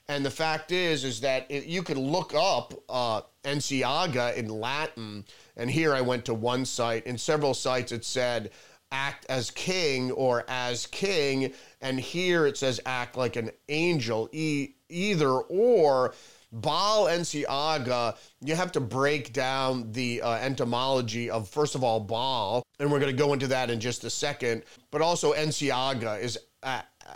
And 0.09 0.25
the 0.25 0.31
fact 0.31 0.73
is, 0.73 1.05
is 1.05 1.21
that 1.21 1.47
it, 1.49 1.67
you 1.67 1.83
could 1.83 1.99
look 1.99 2.33
up 2.35 2.75
uh, 2.89 3.23
Enciaga 3.45 4.37
in 4.37 4.49
Latin. 4.49 5.25
And 5.57 5.71
here 5.71 5.95
I 5.95 6.01
went 6.01 6.25
to 6.27 6.35
one 6.35 6.65
site. 6.65 7.07
In 7.07 7.19
several 7.19 7.55
sites, 7.55 7.93
it 7.93 8.05
said 8.05 8.51
act 8.91 9.27
as 9.29 9.51
king 9.51 10.11
or 10.13 10.45
as 10.49 10.87
king. 10.87 11.53
And 11.81 11.99
here 11.99 12.47
it 12.47 12.57
says 12.57 12.81
act 12.87 13.17
like 13.17 13.37
an 13.37 13.51
angel, 13.69 14.29
e- 14.33 14.75
either 14.89 15.31
or. 15.31 16.15
Baal 16.53 17.07
Enciaga, 17.07 18.17
you 18.41 18.55
have 18.55 18.73
to 18.73 18.81
break 18.81 19.33
down 19.33 19.93
the 19.93 20.23
uh, 20.23 20.35
etymology 20.35 21.29
of, 21.29 21.49
first 21.49 21.75
of 21.75 21.83
all, 21.83 22.01
Baal, 22.01 22.63
and 22.79 22.91
we're 22.91 23.01
going 23.01 23.15
to 23.15 23.19
go 23.19 23.33
into 23.33 23.49
that 23.49 23.69
in 23.69 23.81
just 23.81 24.05
a 24.05 24.11
second, 24.11 24.63
but 24.91 25.03
also 25.03 25.35
Enciaga 25.35 26.21
is 26.21 26.39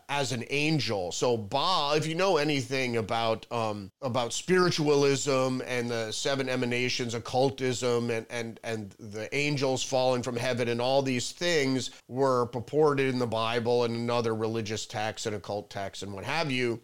as 0.09 0.32
an 0.32 0.44
angel. 0.50 1.12
So 1.12 1.37
Baal, 1.37 1.94
if 1.94 2.06
you 2.06 2.14
know 2.14 2.37
anything 2.37 2.97
about 2.97 3.47
um, 3.50 3.90
about 4.02 4.32
spiritualism 4.32 5.61
and 5.66 5.90
the 5.90 6.12
seven 6.12 6.49
emanations, 6.49 7.14
occultism, 7.14 8.11
and 8.11 8.26
and 8.30 8.61
and 8.64 8.94
the 8.99 9.35
angels 9.35 9.82
falling 9.82 10.23
from 10.23 10.37
heaven, 10.37 10.68
and 10.68 10.80
all 10.80 11.02
these 11.02 11.32
things 11.32 11.90
were 12.09 12.47
purported 12.47 13.09
in 13.09 13.18
the 13.18 13.26
Bible 13.26 13.85
and 13.85 13.94
in 13.94 14.11
other 14.11 14.35
religious 14.35 14.87
texts 14.87 15.26
and 15.26 15.37
occult 15.37 15.70
texts 15.70 16.02
and 16.02 16.12
what 16.12 16.25
have 16.25 16.50
you. 16.50 16.80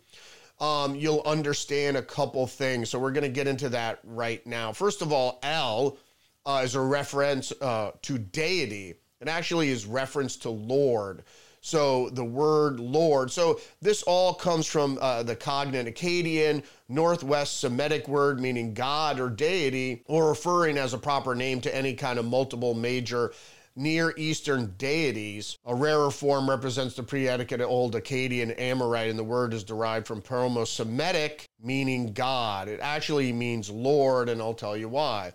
Um, 0.59 0.95
you'll 0.95 1.23
understand 1.27 1.99
a 1.99 2.03
couple 2.03 2.47
things. 2.47 2.89
So 2.89 2.99
we're 2.99 3.13
going 3.13 3.25
to 3.25 3.29
get 3.29 3.47
into 3.47 3.69
that 3.71 3.99
right 4.05 4.45
now. 4.47 4.73
First 4.73 5.03
of 5.03 5.13
all, 5.13 5.39
L 5.43 5.99
uh, 6.47 6.63
is 6.65 6.75
a 6.75 6.81
reference 6.81 7.53
uh, 7.61 7.91
to 8.03 8.17
deity. 8.19 8.95
It 9.21 9.29
actually 9.29 9.69
is 9.69 9.85
reference 9.85 10.37
to 10.39 10.51
Lord. 10.51 11.25
So 11.67 12.11
the 12.11 12.25
word 12.25 12.79
Lord. 12.79 13.33
So 13.33 13.59
this 13.83 14.05
all 14.05 14.33
comes 14.33 14.69
from 14.69 14.99
uh, 15.01 15.25
the 15.25 15.35
cognate 15.35 15.93
Akkadian, 15.93 16.63
Northwest 16.89 17.59
Semitic 17.59 18.07
word 18.07 18.39
meaning 18.39 18.73
God 18.73 19.19
or 19.19 19.29
deity, 19.29 20.05
or 20.07 20.29
referring 20.29 20.79
as 20.79 20.95
a 20.95 20.99
proper 20.99 21.35
name 21.35 21.61
to 21.63 21.75
any 21.75 21.95
kind 21.95 22.21
of 22.21 22.25
multiple 22.25 22.75
major 22.75 23.33
Near 23.75 24.15
Eastern 24.17 24.77
deities. 24.79 25.59
A 25.67 25.75
rarer 25.75 26.13
form 26.13 26.49
represents 26.49 26.95
the 26.95 27.03
pre-Attic 27.03 27.61
Old 27.61 27.97
Akkadian 27.97 28.59
Amorite, 28.61 29.11
and 29.11 29.19
the 29.19 29.25
word 29.25 29.53
is 29.53 29.65
derived 29.65 30.07
from 30.07 30.23
Proto-Semitic, 30.23 31.49
meaning 31.61 32.13
God. 32.13 32.69
It 32.69 32.79
actually 32.81 33.33
means 33.33 33.69
Lord, 33.69 34.29
and 34.29 34.41
I'll 34.41 34.55
tell 34.55 34.77
you 34.77 34.89
why. 34.89 35.33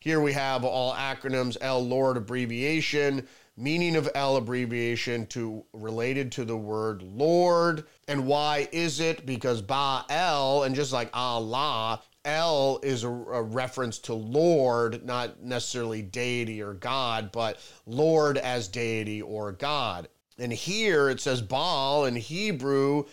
Here 0.00 0.20
we 0.20 0.32
have 0.32 0.64
all 0.64 0.94
acronyms, 0.94 1.56
L 1.60 1.82
Lord 1.82 2.16
abbreviation, 2.16 3.28
meaning 3.56 3.96
of 3.96 4.10
L 4.14 4.36
abbreviation 4.36 5.26
to 5.28 5.64
related 5.72 6.32
to 6.32 6.44
the 6.44 6.56
word 6.56 7.02
Lord. 7.02 7.84
And 8.08 8.26
why 8.26 8.68
is 8.72 9.00
it? 9.00 9.24
Because 9.24 9.62
Baal, 9.62 10.62
and 10.64 10.74
just 10.74 10.92
like 10.92 11.10
Allah, 11.14 12.02
El 12.24 12.80
is 12.82 13.04
a, 13.04 13.08
a, 13.08 13.42
reference 13.42 13.98
to 13.98 14.14
Lord, 14.14 15.04
not 15.04 15.42
necessarily 15.42 16.00
deity 16.00 16.62
or 16.62 16.72
God, 16.72 17.30
but 17.32 17.58
Lord 17.86 18.38
as 18.38 18.66
deity 18.66 19.20
or 19.20 19.52
God. 19.52 20.08
And 20.38 20.52
here 20.52 21.10
it 21.10 21.20
says 21.20 21.42
Baal 21.42 22.06
in 22.06 22.16
Hebrew 22.16 23.04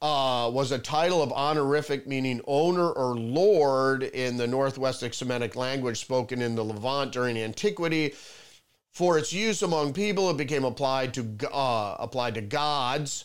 uh, 0.00 0.50
was 0.52 0.72
a 0.72 0.78
title 0.78 1.22
of 1.22 1.32
honorific 1.32 2.06
meaning 2.06 2.40
owner 2.46 2.90
or 2.90 3.16
lord 3.16 4.02
in 4.02 4.36
the 4.36 4.46
Northwest 4.46 5.04
Semitic 5.14 5.56
language 5.56 6.00
spoken 6.00 6.42
in 6.42 6.54
the 6.54 6.64
Levant 6.64 7.12
during 7.12 7.38
antiquity. 7.38 8.14
For 8.94 9.18
its 9.18 9.32
use 9.32 9.62
among 9.62 9.92
people, 9.92 10.30
it 10.30 10.36
became 10.36 10.64
applied 10.64 11.14
to 11.14 11.28
uh, 11.52 11.96
applied 11.98 12.34
to 12.34 12.40
gods, 12.40 13.24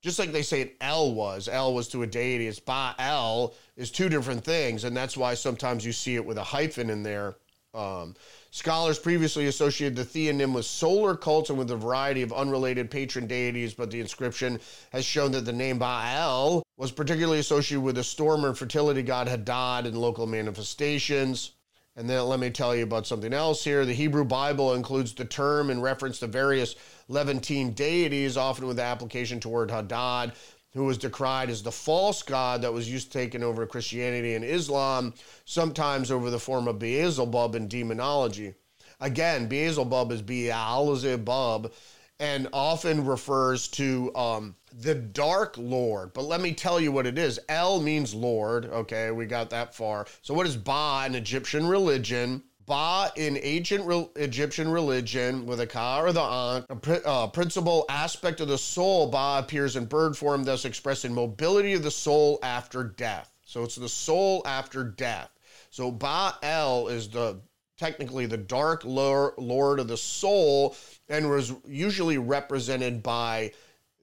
just 0.00 0.18
like 0.18 0.32
they 0.32 0.42
say 0.42 0.62
it 0.62 0.76
El 0.80 1.12
was. 1.12 1.48
El 1.48 1.74
was 1.74 1.86
to 1.88 2.02
a 2.02 2.06
deity. 2.06 2.46
It's 2.46 2.58
Baal 2.58 3.54
is 3.76 3.90
two 3.90 4.08
different 4.08 4.42
things, 4.42 4.84
and 4.84 4.96
that's 4.96 5.14
why 5.14 5.34
sometimes 5.34 5.84
you 5.84 5.92
see 5.92 6.14
it 6.14 6.24
with 6.24 6.38
a 6.38 6.44
hyphen 6.44 6.88
in 6.88 7.02
there. 7.02 7.36
Um, 7.74 8.14
scholars 8.50 8.98
previously 8.98 9.48
associated 9.48 9.96
the 9.96 10.04
theonym 10.04 10.54
with 10.54 10.64
solar 10.64 11.14
cults 11.14 11.50
and 11.50 11.58
with 11.58 11.70
a 11.70 11.76
variety 11.76 12.22
of 12.22 12.32
unrelated 12.32 12.90
patron 12.90 13.26
deities, 13.26 13.74
but 13.74 13.90
the 13.90 14.00
inscription 14.00 14.58
has 14.92 15.04
shown 15.04 15.30
that 15.32 15.44
the 15.44 15.52
name 15.52 15.78
Baal 15.78 16.62
was 16.78 16.90
particularly 16.90 17.40
associated 17.40 17.82
with 17.82 17.96
the 17.96 18.04
storm 18.04 18.46
and 18.46 18.56
fertility 18.56 19.02
god 19.02 19.28
Hadad 19.28 19.84
in 19.84 19.94
local 19.94 20.26
manifestations. 20.26 21.50
And 21.96 22.10
then 22.10 22.26
let 22.26 22.40
me 22.40 22.50
tell 22.50 22.76
you 22.76 22.82
about 22.82 23.06
something 23.06 23.32
else 23.32 23.64
here. 23.64 23.86
The 23.86 23.94
Hebrew 23.94 24.24
Bible 24.24 24.74
includes 24.74 25.14
the 25.14 25.24
term 25.24 25.70
in 25.70 25.80
reference 25.80 26.18
to 26.18 26.26
various 26.26 26.74
Levantine 27.08 27.72
deities, 27.72 28.36
often 28.36 28.66
with 28.66 28.78
application 28.78 29.40
toward 29.40 29.70
Hadad, 29.70 30.32
who 30.74 30.84
was 30.84 30.98
decried 30.98 31.48
as 31.48 31.62
the 31.62 31.72
false 31.72 32.22
god 32.22 32.60
that 32.60 32.72
was 32.72 32.90
used 32.90 33.10
to 33.10 33.18
taking 33.18 33.42
over 33.42 33.66
Christianity 33.66 34.34
and 34.34 34.44
Islam, 34.44 35.14
sometimes 35.46 36.10
over 36.10 36.28
the 36.28 36.38
form 36.38 36.68
of 36.68 36.78
Beelzebub 36.78 37.54
in 37.54 37.66
demonology. 37.66 38.52
Again, 39.00 39.46
Beelzebub 39.48 40.12
is 40.12 40.20
Beelzebub, 40.20 41.72
and 42.18 42.48
often 42.52 43.06
refers 43.06 43.68
to 43.68 44.14
um, 44.14 44.54
the 44.80 44.94
Dark 44.94 45.56
Lord. 45.56 46.12
But 46.12 46.24
let 46.24 46.40
me 46.40 46.52
tell 46.52 46.78
you 46.80 46.92
what 46.92 47.06
it 47.06 47.18
is. 47.18 47.40
El 47.48 47.80
means 47.80 48.14
Lord. 48.14 48.66
Okay, 48.66 49.10
we 49.10 49.26
got 49.26 49.50
that 49.50 49.74
far. 49.74 50.06
So, 50.22 50.34
what 50.34 50.46
is 50.46 50.56
Ba 50.56 51.04
in 51.06 51.14
Egyptian 51.14 51.66
religion? 51.66 52.42
Ba 52.66 53.12
in 53.16 53.38
ancient 53.42 53.86
re- 53.86 54.08
Egyptian 54.16 54.68
religion 54.68 55.46
with 55.46 55.60
a 55.60 55.66
ka 55.66 56.00
or 56.00 56.12
the 56.12 56.20
an, 56.20 56.64
a 56.68 57.08
uh, 57.08 57.26
principal 57.28 57.86
aspect 57.88 58.40
of 58.40 58.48
the 58.48 58.58
soul. 58.58 59.08
Ba 59.08 59.36
appears 59.38 59.76
in 59.76 59.86
bird 59.86 60.16
form, 60.16 60.44
thus 60.44 60.64
expressing 60.64 61.14
mobility 61.14 61.72
of 61.72 61.82
the 61.82 61.90
soul 61.90 62.38
after 62.42 62.84
death. 62.84 63.32
So, 63.44 63.62
it's 63.62 63.76
the 63.76 63.88
soul 63.88 64.42
after 64.44 64.84
death. 64.84 65.30
So, 65.70 65.90
Ba 65.90 66.34
El 66.42 66.88
is 66.88 67.08
the 67.08 67.40
technically 67.78 68.24
the 68.24 68.38
dark 68.38 68.82
lord 68.86 69.78
of 69.78 69.86
the 69.86 69.96
soul 69.96 70.74
and 71.10 71.28
was 71.28 71.52
usually 71.66 72.16
represented 72.16 73.02
by 73.02 73.52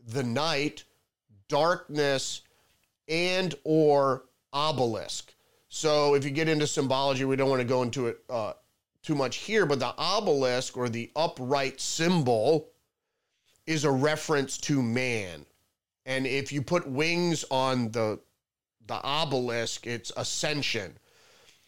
the 0.08 0.24
night, 0.24 0.84
darkness, 1.48 2.42
and 3.08 3.56
or 3.64 4.26
obelisk. 4.52 5.34
So 5.70 6.14
if 6.14 6.24
you 6.24 6.32
get 6.32 6.48
into 6.48 6.68
symbology, 6.68 7.26
we 7.26 7.36
don't 7.36 7.50
want 7.50 7.62
to 7.62 7.68
go 7.68 7.82
into 7.82 8.08
it 8.08 8.20
uh, 8.30 8.54
too 9.02 9.16
much 9.16 9.38
here, 9.38 9.66
but 9.66 9.80
the 9.80 9.94
obelisk 9.98 10.78
or 10.78 10.90
the 10.90 11.12
upright 11.16 11.82
symbol 11.82 12.70
is 13.66 13.84
a 13.84 13.92
reference 13.92 14.58
to 14.60 14.82
man. 14.82 15.46
And 16.06 16.28
if 16.28 16.52
you 16.52 16.62
put 16.62 16.88
wings 16.88 17.46
on 17.50 17.92
the 17.92 18.20
the 18.86 19.02
obelisk, 19.02 19.88
it's 19.88 20.12
ascension. 20.18 20.98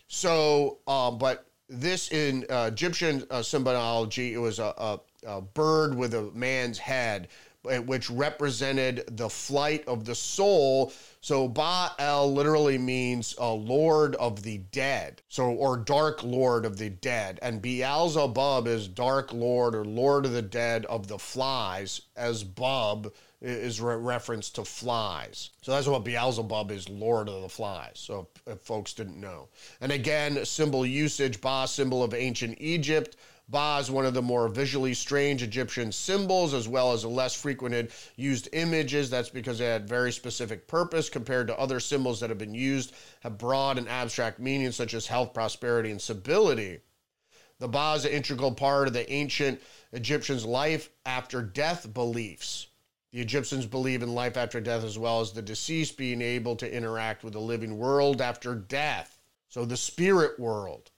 So, 0.07 0.79
uh, 0.85 1.11
but 1.11 1.45
this 1.69 2.11
in 2.11 2.45
uh, 2.49 2.69
Egyptian 2.71 3.23
uh, 3.31 3.41
symbology, 3.41 4.33
it 4.33 4.37
was 4.37 4.59
a, 4.59 4.73
a, 4.77 4.99
a, 5.25 5.41
bird 5.41 5.95
with 5.95 6.13
a 6.13 6.23
man's 6.33 6.77
head, 6.77 7.29
Eh, 7.69 7.79
which 7.79 8.09
represented 8.09 9.03
the 9.07 9.29
flight 9.29 9.87
of 9.87 10.05
the 10.05 10.15
soul. 10.15 10.91
So 11.21 11.47
Baal 11.47 12.31
literally 12.31 12.77
means 12.77 13.33
a 13.37 13.49
lord 13.49 14.15
of 14.15 14.43
the 14.43 14.59
dead, 14.71 15.21
so 15.27 15.45
or 15.45 15.77
dark 15.77 16.23
lord 16.23 16.65
of 16.65 16.77
the 16.77 16.89
dead, 16.89 17.39
and 17.41 17.61
Beelzebub 17.61 18.67
is 18.67 18.87
dark 18.87 19.33
lord 19.33 19.73
or 19.73 19.85
lord 19.85 20.25
of 20.25 20.33
the 20.33 20.41
dead 20.41 20.85
of 20.85 21.07
the 21.07 21.17
flies, 21.17 22.01
as 22.15 22.43
Bub 22.43 23.11
is 23.41 23.81
re- 23.81 23.95
reference 23.95 24.49
to 24.51 24.65
flies. 24.65 25.51
So 25.61 25.71
that's 25.71 25.87
what 25.87 26.03
Beelzebub 26.03 26.71
is, 26.71 26.89
Lord 26.89 27.29
of 27.29 27.41
the 27.41 27.49
Flies. 27.49 27.91
So 27.95 28.27
if, 28.47 28.53
if 28.53 28.61
folks 28.61 28.93
didn't 28.93 29.19
know. 29.19 29.49
And 29.81 29.91
again, 29.91 30.43
symbol 30.45 30.85
usage, 30.85 31.41
Ba, 31.41 31.67
symbol 31.67 32.01
of 32.01 32.13
ancient 32.13 32.57
Egypt. 32.59 33.17
Ba 33.47 33.77
is 33.79 33.91
one 33.91 34.07
of 34.07 34.15
the 34.15 34.23
more 34.23 34.47
visually 34.47 34.95
strange 34.95 35.43
Egyptian 35.43 35.91
symbols, 35.91 36.53
as 36.53 36.67
well 36.67 36.93
as 36.93 37.03
a 37.03 37.09
less 37.09 37.35
frequented 37.35 37.91
used 38.15 38.49
images. 38.53 39.09
That's 39.11 39.29
because 39.29 39.59
they 39.59 39.65
had 39.65 39.87
very 39.87 40.11
specific 40.11 40.67
purpose 40.67 41.09
compared 41.09 41.45
to 41.47 41.59
other 41.59 41.79
symbols 41.79 42.19
that 42.19 42.31
have 42.31 42.39
been 42.39 42.55
used, 42.55 42.93
have 43.19 43.37
broad 43.37 43.77
and 43.77 43.87
abstract 43.87 44.39
meanings 44.39 44.75
such 44.75 44.95
as 44.95 45.05
health, 45.05 45.33
prosperity, 45.33 45.91
and 45.91 46.01
stability. 46.01 46.79
The 47.59 47.67
Ba 47.67 47.93
is 47.95 48.05
an 48.05 48.11
integral 48.13 48.51
part 48.51 48.87
of 48.87 48.93
the 48.93 49.09
ancient 49.13 49.61
Egyptians' 49.91 50.43
life 50.43 50.89
after 51.05 51.43
death 51.43 51.93
beliefs. 51.93 52.65
The 53.11 53.21
Egyptians 53.21 53.67
believe 53.67 54.01
in 54.01 54.15
life 54.15 54.37
after 54.37 54.59
death 54.59 54.83
as 54.83 54.97
well 54.97 55.21
as 55.21 55.31
the 55.31 55.43
deceased 55.43 55.97
being 55.97 56.21
able 56.21 56.55
to 56.55 56.69
interact 56.69 57.23
with 57.23 57.33
the 57.33 57.39
living 57.39 57.77
world 57.77 58.21
after 58.21 58.55
death. 58.55 59.19
So 59.49 59.65
the 59.65 59.77
spirit 59.77 60.39
world. 60.39 60.89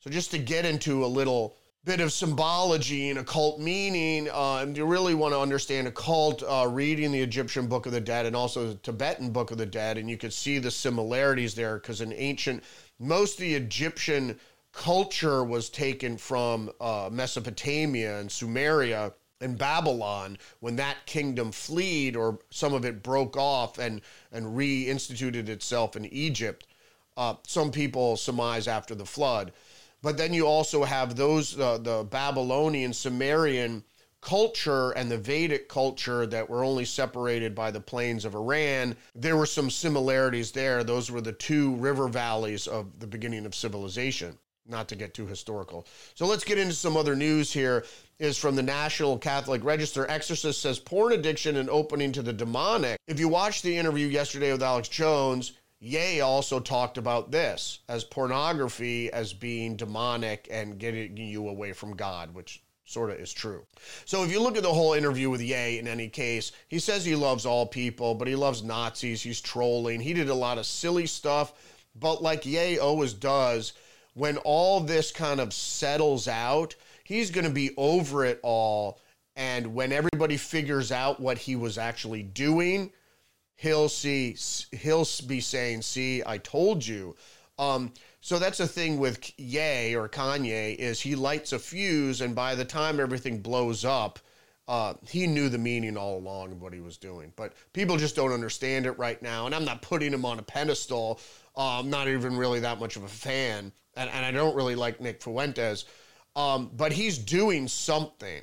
So 0.00 0.08
just 0.08 0.30
to 0.30 0.38
get 0.38 0.64
into 0.64 1.04
a 1.04 1.06
little 1.06 1.56
bit 1.84 2.00
of 2.00 2.10
symbology 2.10 3.10
and 3.10 3.18
occult 3.18 3.60
meaning, 3.60 4.30
uh, 4.30 4.66
you 4.72 4.86
really 4.86 5.14
want 5.14 5.34
to 5.34 5.38
understand 5.38 5.86
occult, 5.86 6.42
uh, 6.42 6.66
reading 6.70 7.12
the 7.12 7.20
Egyptian 7.20 7.66
Book 7.66 7.84
of 7.84 7.92
the 7.92 8.00
Dead 8.00 8.24
and 8.24 8.34
also 8.34 8.68
the 8.68 8.74
Tibetan 8.76 9.30
Book 9.30 9.50
of 9.50 9.58
the 9.58 9.66
Dead, 9.66 9.98
and 9.98 10.08
you 10.08 10.16
could 10.16 10.32
see 10.32 10.58
the 10.58 10.70
similarities 10.70 11.54
there 11.54 11.78
because 11.78 12.00
in 12.00 12.14
ancient, 12.14 12.64
most 12.98 13.34
of 13.34 13.40
the 13.40 13.54
Egyptian 13.54 14.40
culture 14.72 15.44
was 15.44 15.68
taken 15.68 16.16
from 16.16 16.70
uh, 16.80 17.10
Mesopotamia 17.12 18.20
and 18.20 18.30
Sumeria 18.30 19.12
and 19.42 19.58
Babylon, 19.58 20.38
when 20.60 20.76
that 20.76 20.96
kingdom 21.04 21.52
fled 21.52 22.16
or 22.16 22.38
some 22.50 22.72
of 22.72 22.86
it 22.86 23.02
broke 23.02 23.36
off 23.36 23.78
and, 23.78 24.00
and 24.32 24.46
reinstituted 24.46 25.48
itself 25.48 25.94
in 25.94 26.06
Egypt, 26.06 26.66
uh, 27.18 27.34
some 27.46 27.70
people 27.70 28.16
surmise 28.16 28.66
after 28.66 28.94
the 28.94 29.04
flood. 29.04 29.52
But 30.02 30.16
then 30.16 30.32
you 30.32 30.46
also 30.46 30.84
have 30.84 31.16
those, 31.16 31.58
uh, 31.58 31.78
the 31.78 32.04
Babylonian, 32.04 32.92
Sumerian 32.92 33.84
culture 34.20 34.90
and 34.92 35.10
the 35.10 35.18
Vedic 35.18 35.68
culture 35.68 36.26
that 36.26 36.48
were 36.48 36.64
only 36.64 36.84
separated 36.84 37.54
by 37.54 37.70
the 37.70 37.80
plains 37.80 38.24
of 38.24 38.34
Iran. 38.34 38.96
There 39.14 39.36
were 39.36 39.46
some 39.46 39.70
similarities 39.70 40.52
there. 40.52 40.84
Those 40.84 41.10
were 41.10 41.20
the 41.20 41.32
two 41.32 41.74
river 41.76 42.08
valleys 42.08 42.66
of 42.66 42.98
the 42.98 43.06
beginning 43.06 43.46
of 43.46 43.54
civilization 43.54 44.38
not 44.70 44.88
to 44.88 44.96
get 44.96 45.14
too 45.14 45.26
historical. 45.26 45.86
So 46.14 46.26
let's 46.26 46.44
get 46.44 46.58
into 46.58 46.74
some 46.74 46.96
other 46.96 47.16
news 47.16 47.52
here. 47.52 47.84
Is 48.18 48.36
from 48.36 48.54
the 48.54 48.62
National 48.62 49.16
Catholic 49.16 49.64
Register. 49.64 50.06
Exorcist 50.10 50.60
says 50.60 50.78
porn 50.78 51.14
addiction 51.14 51.56
and 51.56 51.70
opening 51.70 52.12
to 52.12 52.20
the 52.20 52.34
demonic. 52.34 52.98
If 53.08 53.18
you 53.18 53.28
watched 53.28 53.62
the 53.62 53.74
interview 53.74 54.08
yesterday 54.08 54.52
with 54.52 54.62
Alex 54.62 54.90
Jones, 54.90 55.52
Ye 55.80 56.20
also 56.20 56.60
talked 56.60 56.98
about 56.98 57.30
this 57.30 57.80
as 57.88 58.04
pornography 58.04 59.10
as 59.10 59.32
being 59.32 59.76
demonic 59.76 60.46
and 60.50 60.78
getting 60.78 61.16
you 61.16 61.48
away 61.48 61.72
from 61.72 61.96
God, 61.96 62.34
which 62.34 62.62
sort 62.84 63.10
of 63.10 63.16
is 63.16 63.32
true. 63.32 63.64
So 64.04 64.22
if 64.22 64.30
you 64.30 64.42
look 64.42 64.58
at 64.58 64.62
the 64.62 64.74
whole 64.74 64.92
interview 64.92 65.30
with 65.30 65.40
Ye 65.40 65.78
in 65.78 65.88
any 65.88 66.08
case, 66.08 66.52
he 66.68 66.78
says 66.78 67.04
he 67.04 67.14
loves 67.14 67.46
all 67.46 67.64
people, 67.64 68.14
but 68.14 68.28
he 68.28 68.34
loves 68.34 68.62
Nazis, 68.62 69.22
he's 69.22 69.40
trolling, 69.40 70.00
he 70.00 70.12
did 70.12 70.28
a 70.28 70.34
lot 70.34 70.58
of 70.58 70.66
silly 70.66 71.06
stuff, 71.06 71.54
but 71.98 72.22
like 72.22 72.44
Ye 72.44 72.78
always 72.78 73.14
does, 73.14 73.72
when 74.14 74.36
all 74.38 74.80
this 74.80 75.10
kind 75.10 75.40
of 75.40 75.54
settles 75.54 76.28
out, 76.28 76.74
he's 77.04 77.30
going 77.30 77.46
to 77.46 77.52
be 77.52 77.70
over 77.78 78.24
it 78.24 78.38
all. 78.42 79.00
And 79.36 79.74
when 79.74 79.92
everybody 79.92 80.36
figures 80.36 80.92
out 80.92 81.20
what 81.20 81.38
he 81.38 81.56
was 81.56 81.78
actually 81.78 82.22
doing, 82.22 82.92
he'll 83.60 83.90
see, 83.90 84.36
he'll 84.72 85.06
be 85.26 85.40
saying, 85.40 85.82
See, 85.82 86.22
I 86.24 86.38
told 86.38 86.86
you. 86.86 87.14
Um, 87.58 87.92
So 88.22 88.38
that's 88.38 88.58
the 88.58 88.66
thing 88.66 88.98
with 88.98 89.32
Ye 89.38 89.94
or 89.94 90.08
Kanye 90.08 90.76
is 90.76 91.00
he 91.00 91.14
lights 91.14 91.52
a 91.52 91.58
fuse, 91.58 92.20
and 92.22 92.34
by 92.34 92.54
the 92.54 92.64
time 92.64 93.00
everything 93.00 93.40
blows 93.40 93.84
up, 93.84 94.18
uh, 94.68 94.94
he 95.06 95.26
knew 95.26 95.48
the 95.48 95.58
meaning 95.58 95.96
all 95.96 96.18
along 96.18 96.52
of 96.52 96.62
what 96.62 96.72
he 96.72 96.80
was 96.80 96.96
doing. 96.96 97.32
But 97.36 97.52
people 97.72 97.96
just 97.96 98.16
don't 98.16 98.32
understand 98.32 98.86
it 98.86 98.98
right 98.98 99.20
now. 99.20 99.46
And 99.46 99.54
I'm 99.54 99.64
not 99.64 99.82
putting 99.82 100.12
him 100.12 100.24
on 100.24 100.38
a 100.38 100.42
pedestal. 100.42 101.20
Uh, 101.56 101.80
I'm 101.80 101.90
not 101.90 102.08
even 102.08 102.36
really 102.36 102.60
that 102.60 102.80
much 102.80 102.96
of 102.96 103.02
a 103.04 103.08
fan, 103.08 103.72
and, 103.94 104.10
and 104.10 104.24
I 104.24 104.30
don't 104.30 104.56
really 104.56 104.74
like 104.74 105.00
Nick 105.00 105.22
Fuentes. 105.22 105.84
Um, 106.36 106.70
but 106.76 106.92
he's 106.92 107.18
doing 107.18 107.68
something, 107.68 108.42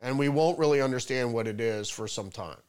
and 0.00 0.18
we 0.18 0.28
won't 0.30 0.58
really 0.58 0.80
understand 0.80 1.34
what 1.34 1.46
it 1.46 1.60
is 1.60 1.90
for 1.90 2.08
some 2.08 2.30
time. 2.30 2.62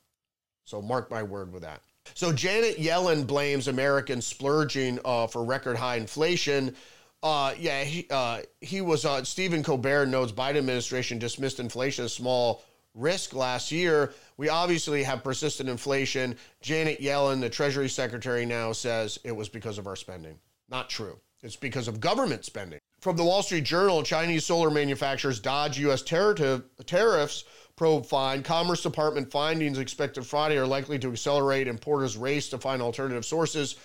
So 0.66 0.82
mark 0.82 1.10
my 1.10 1.24
word 1.24 1.54
with 1.54 1.62
that. 1.64 1.82
So 2.14 2.32
Janet 2.32 2.78
Yellen 2.78 3.26
blames 3.26 3.68
Americans 3.68 4.26
splurging 4.26 5.00
uh, 5.06 5.28
for 5.28 5.44
record 5.44 5.78
high 5.78 5.96
inflation. 5.96 6.76
Uh, 7.24 7.54
yeah, 7.58 7.84
he, 7.84 8.06
uh, 8.12 8.42
he 8.62 8.82
was, 8.82 9.06
uh, 9.06 9.24
Stephen 9.24 9.64
Colbert 9.64 10.08
notes 10.08 10.32
Biden 10.32 10.58
administration 10.58 11.18
dismissed 11.18 11.60
inflation 11.60 12.06
as 12.06 12.14
small 12.14 12.64
risk 12.94 13.34
last 13.34 13.72
year. 13.72 14.14
We 14.38 14.50
obviously 14.50 15.04
have 15.04 15.24
persistent 15.24 15.70
inflation. 15.70 16.36
Janet 16.62 17.02
Yellen, 17.02 17.42
the 17.42 17.50
Treasury 17.50 17.90
Secretary, 17.90 18.46
now 18.46 18.72
says 18.72 19.20
it 19.24 19.36
was 19.36 19.50
because 19.50 19.78
of 19.78 19.88
our 19.88 19.96
spending. 19.96 20.40
Not 20.70 20.90
true. 20.90 21.20
It's 21.42 21.56
because 21.56 21.88
of 21.88 22.00
government 22.00 22.46
spending. 22.46 22.80
From 23.02 23.18
the 23.18 23.24
Wall 23.24 23.44
Street 23.44 23.66
Journal, 23.66 24.02
Chinese 24.02 24.46
solar 24.46 24.72
manufacturers 24.72 25.40
dodge 25.40 25.78
U.S. 25.80 26.02
tariffs 26.02 27.44
probe 27.76 28.06
find. 28.06 28.44
Commerce 28.44 28.82
Department 28.82 29.32
findings 29.32 29.78
expected 29.78 30.26
Friday 30.26 30.58
are 30.58 30.68
likely 30.68 30.98
to 31.00 31.12
accelerate 31.12 31.68
importers' 31.68 32.18
race 32.18 32.50
to 32.50 32.58
find 32.58 32.82
alternative 32.82 33.26
sources. 33.26 33.76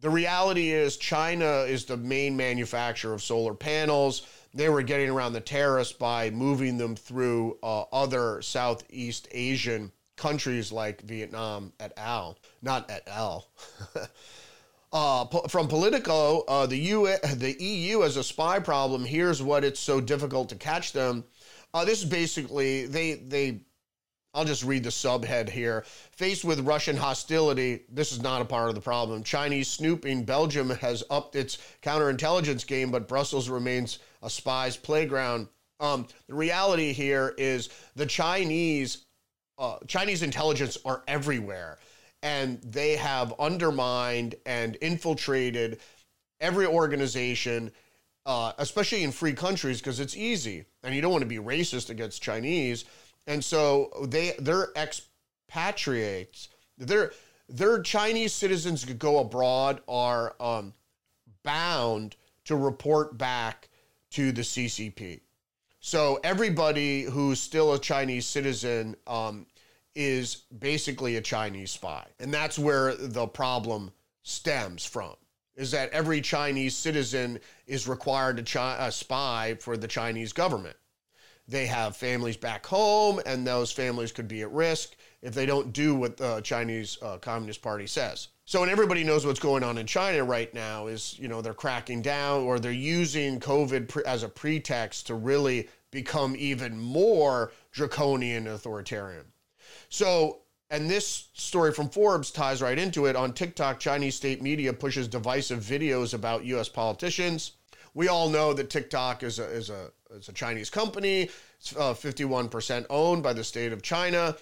The 0.00 0.10
reality 0.10 0.70
is, 0.70 0.98
China 0.98 1.62
is 1.62 1.86
the 1.86 1.96
main 1.96 2.36
manufacturer 2.36 3.14
of 3.14 3.22
solar 3.22 3.54
panels. 3.54 4.26
They 4.52 4.68
were 4.68 4.82
getting 4.82 5.08
around 5.08 5.32
the 5.32 5.40
tariffs 5.40 5.92
by 5.92 6.30
moving 6.30 6.76
them 6.76 6.96
through 6.96 7.58
uh, 7.62 7.82
other 7.92 8.42
Southeast 8.42 9.28
Asian 9.30 9.92
countries 10.16 10.72
like 10.72 11.02
Vietnam 11.02 11.72
et 11.80 11.92
al. 11.96 12.38
Not 12.62 12.90
et 12.90 13.06
al. 13.06 13.48
uh, 14.92 15.24
from 15.48 15.68
Politico, 15.68 16.40
uh, 16.42 16.66
the, 16.66 16.78
U- 16.78 17.16
the 17.34 17.56
EU 17.58 18.00
has 18.00 18.16
a 18.16 18.24
spy 18.24 18.58
problem. 18.58 19.04
Here's 19.04 19.42
what 19.42 19.64
it's 19.64 19.80
so 19.80 20.00
difficult 20.00 20.50
to 20.50 20.56
catch 20.56 20.92
them. 20.92 21.24
Uh, 21.74 21.84
this 21.84 22.02
is 22.02 22.08
basically 22.08 22.86
they 22.86 23.14
they. 23.14 23.60
I'll 24.34 24.44
just 24.44 24.64
read 24.64 24.84
the 24.84 24.90
subhead 24.90 25.48
here. 25.48 25.86
Faced 26.12 26.44
with 26.44 26.60
Russian 26.60 26.94
hostility, 26.94 27.84
this 27.88 28.12
is 28.12 28.20
not 28.20 28.42
a 28.42 28.44
part 28.44 28.68
of 28.68 28.74
the 28.74 28.82
problem. 28.82 29.22
Chinese 29.22 29.66
snooping, 29.66 30.24
Belgium 30.24 30.68
has 30.68 31.02
upped 31.08 31.36
its 31.36 31.56
counterintelligence 31.80 32.66
game, 32.66 32.90
but 32.90 33.08
Brussels 33.08 33.48
remains 33.48 33.98
a 34.22 34.28
spy's 34.28 34.76
playground. 34.76 35.48
Um, 35.80 36.06
the 36.28 36.34
reality 36.34 36.92
here 36.92 37.34
is 37.38 37.70
the 37.94 38.04
Chinese 38.04 39.06
uh, 39.58 39.78
Chinese 39.86 40.22
intelligence 40.22 40.76
are 40.84 41.02
everywhere, 41.08 41.78
and 42.22 42.60
they 42.62 42.96
have 42.96 43.34
undermined 43.38 44.34
and 44.44 44.76
infiltrated 44.76 45.80
every 46.40 46.66
organization 46.66 47.72
uh, 48.26 48.52
especially 48.58 49.04
in 49.04 49.12
free 49.12 49.32
countries, 49.32 49.80
because 49.80 50.00
it's 50.00 50.16
easy, 50.16 50.64
and 50.82 50.94
you 50.94 51.00
don't 51.00 51.12
want 51.12 51.22
to 51.22 51.28
be 51.28 51.38
racist 51.38 51.90
against 51.90 52.20
Chinese. 52.20 52.84
And 53.28 53.42
so 53.42 53.90
they 54.08 54.34
they're 54.38 54.68
expatriates. 54.76 56.48
Their 56.76 57.12
their 57.48 57.80
Chinese 57.80 58.32
citizens 58.32 58.82
who 58.82 58.94
go 58.94 59.20
abroad 59.20 59.80
are 59.88 60.34
um, 60.40 60.74
bound 61.44 62.16
to 62.44 62.56
report 62.56 63.16
back 63.16 63.68
to 64.10 64.32
the 64.32 64.42
CCP. 64.42 65.20
So 65.78 66.18
everybody 66.24 67.02
who's 67.04 67.40
still 67.40 67.74
a 67.74 67.78
Chinese 67.78 68.26
citizen 68.26 68.96
um, 69.06 69.46
is 69.94 70.42
basically 70.58 71.16
a 71.16 71.20
Chinese 71.20 71.70
spy, 71.70 72.06
and 72.18 72.34
that's 72.34 72.58
where 72.58 72.96
the 72.96 73.28
problem 73.28 73.92
stems 74.24 74.84
from 74.84 75.14
is 75.56 75.70
that 75.70 75.90
every 75.90 76.20
Chinese 76.20 76.76
citizen 76.76 77.38
is 77.66 77.88
required 77.88 78.36
to 78.36 78.42
chi- 78.42 78.76
uh, 78.76 78.90
spy 78.90 79.56
for 79.60 79.76
the 79.76 79.88
Chinese 79.88 80.32
government. 80.32 80.76
They 81.48 81.66
have 81.66 81.96
families 81.96 82.36
back 82.36 82.66
home, 82.66 83.20
and 83.24 83.46
those 83.46 83.70
families 83.70 84.12
could 84.12 84.28
be 84.28 84.42
at 84.42 84.50
risk 84.50 84.96
if 85.22 85.32
they 85.32 85.46
don't 85.46 85.72
do 85.72 85.94
what 85.94 86.16
the 86.16 86.40
Chinese 86.40 86.98
uh, 87.02 87.18
Communist 87.18 87.62
Party 87.62 87.86
says. 87.86 88.28
So, 88.44 88.62
and 88.62 88.70
everybody 88.70 89.02
knows 89.02 89.24
what's 89.24 89.40
going 89.40 89.64
on 89.64 89.78
in 89.78 89.86
China 89.86 90.24
right 90.24 90.52
now 90.54 90.86
is, 90.86 91.18
you 91.18 91.28
know, 91.28 91.42
they're 91.42 91.54
cracking 91.54 92.02
down 92.02 92.42
or 92.42 92.58
they're 92.58 92.72
using 92.72 93.40
COVID 93.40 93.88
pre- 93.88 94.04
as 94.04 94.22
a 94.22 94.28
pretext 94.28 95.06
to 95.08 95.14
really 95.14 95.68
become 95.90 96.36
even 96.36 96.78
more 96.78 97.52
draconian 97.72 98.46
authoritarian. 98.46 99.24
So, 99.88 100.42
and 100.70 100.90
this 100.90 101.28
story 101.34 101.72
from 101.72 101.88
Forbes 101.88 102.30
ties 102.30 102.60
right 102.60 102.78
into 102.78 103.06
it. 103.06 103.16
On 103.16 103.32
TikTok, 103.32 103.78
Chinese 103.78 104.16
state 104.16 104.42
media 104.42 104.72
pushes 104.72 105.08
divisive 105.08 105.60
videos 105.60 106.14
about 106.14 106.44
U.S. 106.44 106.68
politicians. 106.68 107.52
We 107.94 108.08
all 108.08 108.28
know 108.28 108.52
that 108.52 108.68
TikTok 108.68 109.22
is 109.22 109.38
a, 109.38 109.44
is 109.44 109.70
a, 109.70 109.90
is 110.10 110.28
a 110.28 110.32
Chinese 110.32 110.68
company. 110.68 111.30
It's 111.58 111.74
uh, 111.76 111.94
51% 111.94 112.86
owned 112.90 113.22
by 113.22 113.32
the 113.32 113.44
state 113.44 113.72
of 113.72 113.82
China. 113.82 114.36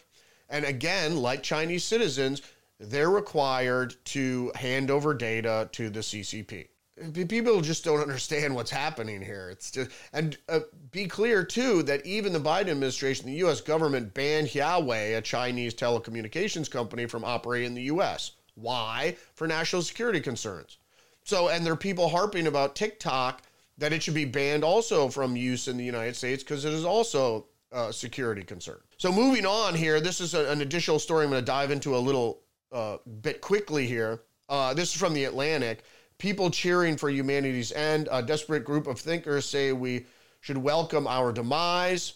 And 0.48 0.64
again, 0.64 1.16
like 1.16 1.42
Chinese 1.42 1.84
citizens, 1.84 2.42
they're 2.80 3.10
required 3.10 3.94
to 4.06 4.50
hand 4.56 4.90
over 4.90 5.14
data 5.14 5.68
to 5.72 5.90
the 5.90 6.00
CCP 6.00 6.68
people 7.12 7.61
just 7.61 7.85
don't 7.85 8.00
understand 8.00 8.54
what's 8.54 8.70
happening 8.70 9.20
here. 9.20 9.48
It's 9.50 9.70
just, 9.70 9.90
and 10.12 10.37
uh, 10.48 10.61
be 10.90 11.07
clear 11.07 11.44
too 11.44 11.83
that 11.85 12.07
even 12.07 12.33
the 12.33 12.40
Biden 12.40 12.68
administration, 12.68 13.26
the 13.26 13.33
U.S. 13.38 13.61
government 13.61 14.14
banned 14.14 14.48
Huawei, 14.48 15.16
a 15.16 15.20
Chinese 15.20 15.74
telecommunications 15.74 16.70
company, 16.70 17.07
from 17.07 17.24
operating 17.24 17.68
in 17.68 17.74
the 17.74 17.83
U.S. 17.83 18.33
Why? 18.54 19.16
For 19.35 19.46
national 19.46 19.83
security 19.83 20.20
concerns. 20.20 20.78
So, 21.24 21.48
and 21.48 21.64
there 21.64 21.72
are 21.72 21.76
people 21.76 22.09
harping 22.09 22.46
about 22.46 22.76
TikTok 22.76 23.42
that 23.78 23.92
it 23.92 24.02
should 24.02 24.14
be 24.14 24.24
banned 24.24 24.62
also 24.62 25.09
from 25.09 25.37
use 25.37 25.66
in 25.66 25.76
the 25.76 25.85
United 25.85 26.14
States 26.14 26.42
because 26.42 26.64
it 26.64 26.72
is 26.72 26.85
also 26.85 27.46
a 27.72 27.92
security 27.92 28.42
concern. 28.44 28.78
So, 28.98 29.11
moving 29.11 29.46
on 29.46 29.74
here, 29.74 30.00
this 30.00 30.20
is 30.20 30.35
a, 30.35 30.48
an 30.50 30.61
additional 30.61 31.00
story 31.00 31.24
I'm 31.24 31.30
going 31.30 31.42
to 31.42 31.46
dive 31.46 31.72
into 31.72 31.96
a 31.96 31.98
little 31.98 32.42
uh, 32.70 32.98
bit 33.22 33.40
quickly 33.40 33.87
here. 33.87 34.20
Uh, 34.48 34.74
this 34.74 34.94
is 34.94 35.00
from 35.00 35.14
the 35.14 35.24
Atlantic 35.24 35.83
people 36.18 36.50
cheering 36.50 36.96
for 36.96 37.11
humanity's 37.11 37.72
end. 37.72 38.09
A 38.11 38.22
desperate 38.22 38.64
group 38.64 38.87
of 38.87 38.98
thinkers 38.98 39.46
say 39.46 39.72
we 39.72 40.07
should 40.40 40.59
welcome 40.59 41.07
our 41.07 41.33
demise. 41.33 42.14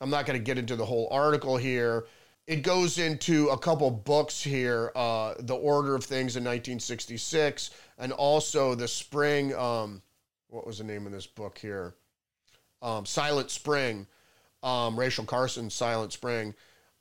I'm 0.00 0.10
not 0.10 0.26
going 0.26 0.38
to 0.38 0.44
get 0.44 0.58
into 0.58 0.76
the 0.76 0.84
whole 0.84 1.08
article 1.10 1.56
here. 1.56 2.06
It 2.46 2.62
goes 2.62 2.98
into 2.98 3.48
a 3.48 3.58
couple 3.58 3.90
books 3.90 4.42
here 4.42 4.90
uh, 4.96 5.34
The 5.40 5.54
Order 5.54 5.94
of 5.94 6.02
Things 6.02 6.36
in 6.36 6.44
1966, 6.44 7.70
and 7.98 8.12
also 8.12 8.74
The 8.74 8.88
Spring. 8.88 9.54
Um, 9.54 10.02
what 10.48 10.66
was 10.66 10.78
the 10.78 10.84
name 10.84 11.04
of 11.06 11.12
this 11.12 11.26
book 11.26 11.58
here? 11.58 11.94
Um, 12.80 13.04
Silent 13.04 13.50
Spring. 13.50 14.06
Um, 14.62 14.98
Rachel 14.98 15.24
Carson's 15.24 15.74
Silent 15.74 16.12
Spring. 16.12 16.54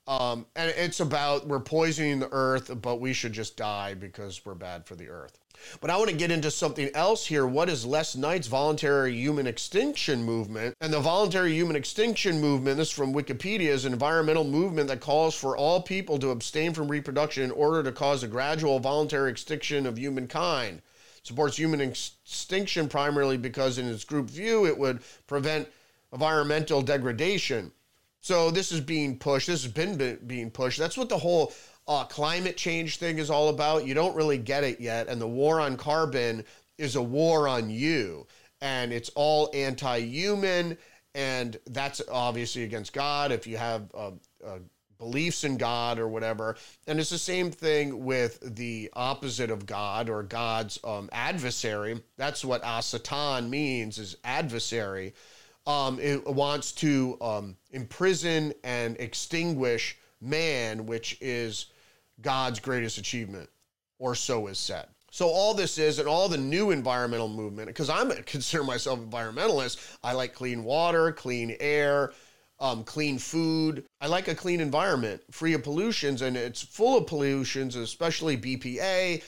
Um, 0.07 0.45
and 0.55 0.73
it's 0.77 0.99
about 0.99 1.47
we're 1.47 1.59
poisoning 1.59 2.19
the 2.19 2.29
earth, 2.31 2.71
but 2.81 3.01
we 3.01 3.13
should 3.13 3.33
just 3.33 3.57
die 3.57 3.93
because 3.93 4.45
we're 4.45 4.55
bad 4.55 4.85
for 4.85 4.95
the 4.95 5.09
earth. 5.09 5.37
But 5.81 5.89
I 5.89 5.97
want 5.97 6.09
to 6.09 6.15
get 6.15 6.31
into 6.31 6.51
something 6.51 6.89
else 6.93 7.25
here. 7.25 7.45
What 7.45 7.69
is 7.69 7.85
Les 7.85 8.15
Knight's 8.15 8.47
voluntary 8.47 9.13
human 9.15 9.47
extinction 9.47 10.23
movement? 10.23 10.75
And 10.81 10.93
the 10.93 10.99
voluntary 10.99 11.53
human 11.53 11.75
extinction 11.75 12.39
movement, 12.41 12.77
this 12.77 12.89
is 12.89 12.93
from 12.93 13.13
Wikipedia, 13.13 13.69
is 13.69 13.85
an 13.85 13.93
environmental 13.93 14.43
movement 14.43 14.87
that 14.89 15.01
calls 15.01 15.35
for 15.35 15.57
all 15.57 15.81
people 15.81 16.17
to 16.19 16.31
abstain 16.31 16.73
from 16.73 16.87
reproduction 16.87 17.43
in 17.43 17.51
order 17.51 17.83
to 17.83 17.91
cause 17.91 18.23
a 18.23 18.27
gradual 18.27 18.79
voluntary 18.79 19.31
extinction 19.31 19.85
of 19.85 19.97
humankind. 19.97 20.81
Supports 21.23 21.57
human 21.57 21.81
extinction 21.81 22.87
primarily 22.87 23.37
because, 23.37 23.77
in 23.77 23.87
its 23.89 24.05
group 24.05 24.29
view, 24.29 24.65
it 24.65 24.77
would 24.77 25.01
prevent 25.27 25.67
environmental 26.13 26.81
degradation. 26.81 27.71
So 28.21 28.49
this 28.51 28.71
is 28.71 28.81
being 28.81 29.17
pushed. 29.19 29.47
This 29.47 29.63
has 29.63 29.71
been 29.71 30.19
being 30.25 30.51
pushed. 30.51 30.79
That's 30.79 30.97
what 30.97 31.09
the 31.09 31.17
whole 31.17 31.53
uh, 31.87 32.03
climate 32.05 32.57
change 32.57 32.97
thing 32.97 33.17
is 33.17 33.29
all 33.29 33.49
about. 33.49 33.85
You 33.85 33.93
don't 33.93 34.15
really 34.15 34.37
get 34.37 34.63
it 34.63 34.79
yet. 34.79 35.07
And 35.07 35.21
the 35.21 35.27
war 35.27 35.59
on 35.59 35.77
carbon 35.77 36.43
is 36.77 36.95
a 36.95 37.01
war 37.01 37.47
on 37.47 37.69
you. 37.69 38.27
And 38.61 38.91
it's 38.91 39.09
all 39.15 39.49
anti 39.53 39.99
human. 39.99 40.77
And 41.15 41.57
that's 41.67 42.01
obviously 42.11 42.63
against 42.63 42.93
God 42.93 43.31
if 43.31 43.47
you 43.47 43.57
have 43.57 43.89
uh, 43.93 44.11
uh, 44.45 44.59
beliefs 44.99 45.43
in 45.43 45.57
God 45.57 45.99
or 45.99 46.07
whatever. 46.07 46.57
And 46.87 46.99
it's 46.99 47.09
the 47.09 47.17
same 47.17 47.51
thing 47.51 48.03
with 48.05 48.55
the 48.55 48.89
opposite 48.93 49.49
of 49.49 49.65
God 49.65 50.09
or 50.09 50.23
God's 50.23 50.79
um, 50.83 51.09
adversary. 51.11 52.01
That's 52.17 52.43
what 52.45 52.63
Asatan 52.63 53.49
means 53.49 53.97
is 53.97 54.17
adversary 54.23 55.13
um, 55.67 55.99
it 55.99 56.25
wants 56.25 56.71
to 56.71 57.17
um, 57.19 57.57
imprison 57.71 58.53
and 58.63 58.95
extinguish 58.99 59.97
man, 60.21 60.85
which 60.85 61.17
is 61.19 61.67
God's 62.21 62.59
greatest 62.59 62.97
achievement, 62.97 63.49
or 63.99 64.15
so 64.15 64.47
is 64.47 64.57
said. 64.57 64.87
So 65.11 65.29
all 65.29 65.53
this 65.53 65.77
is, 65.77 65.99
and 65.99 66.07
all 66.07 66.27
the 66.27 66.37
new 66.37 66.71
environmental 66.71 67.29
movement, 67.29 67.67
because 67.67 67.89
I'm 67.89 68.11
consider 68.25 68.63
myself 68.63 68.99
environmentalist. 68.99 69.97
I 70.03 70.13
like 70.13 70.33
clean 70.33 70.63
water, 70.63 71.11
clean 71.11 71.55
air, 71.59 72.13
um, 72.59 72.83
clean 72.83 73.17
food. 73.17 73.85
I 74.01 74.07
like 74.07 74.27
a 74.27 74.35
clean 74.35 74.59
environment, 74.59 75.21
free 75.31 75.53
of 75.53 75.63
pollutions, 75.63 76.21
and 76.21 76.35
it's 76.35 76.61
full 76.61 76.97
of 76.97 77.07
pollutions, 77.07 77.75
especially 77.75 78.37
BPA, 78.37 79.23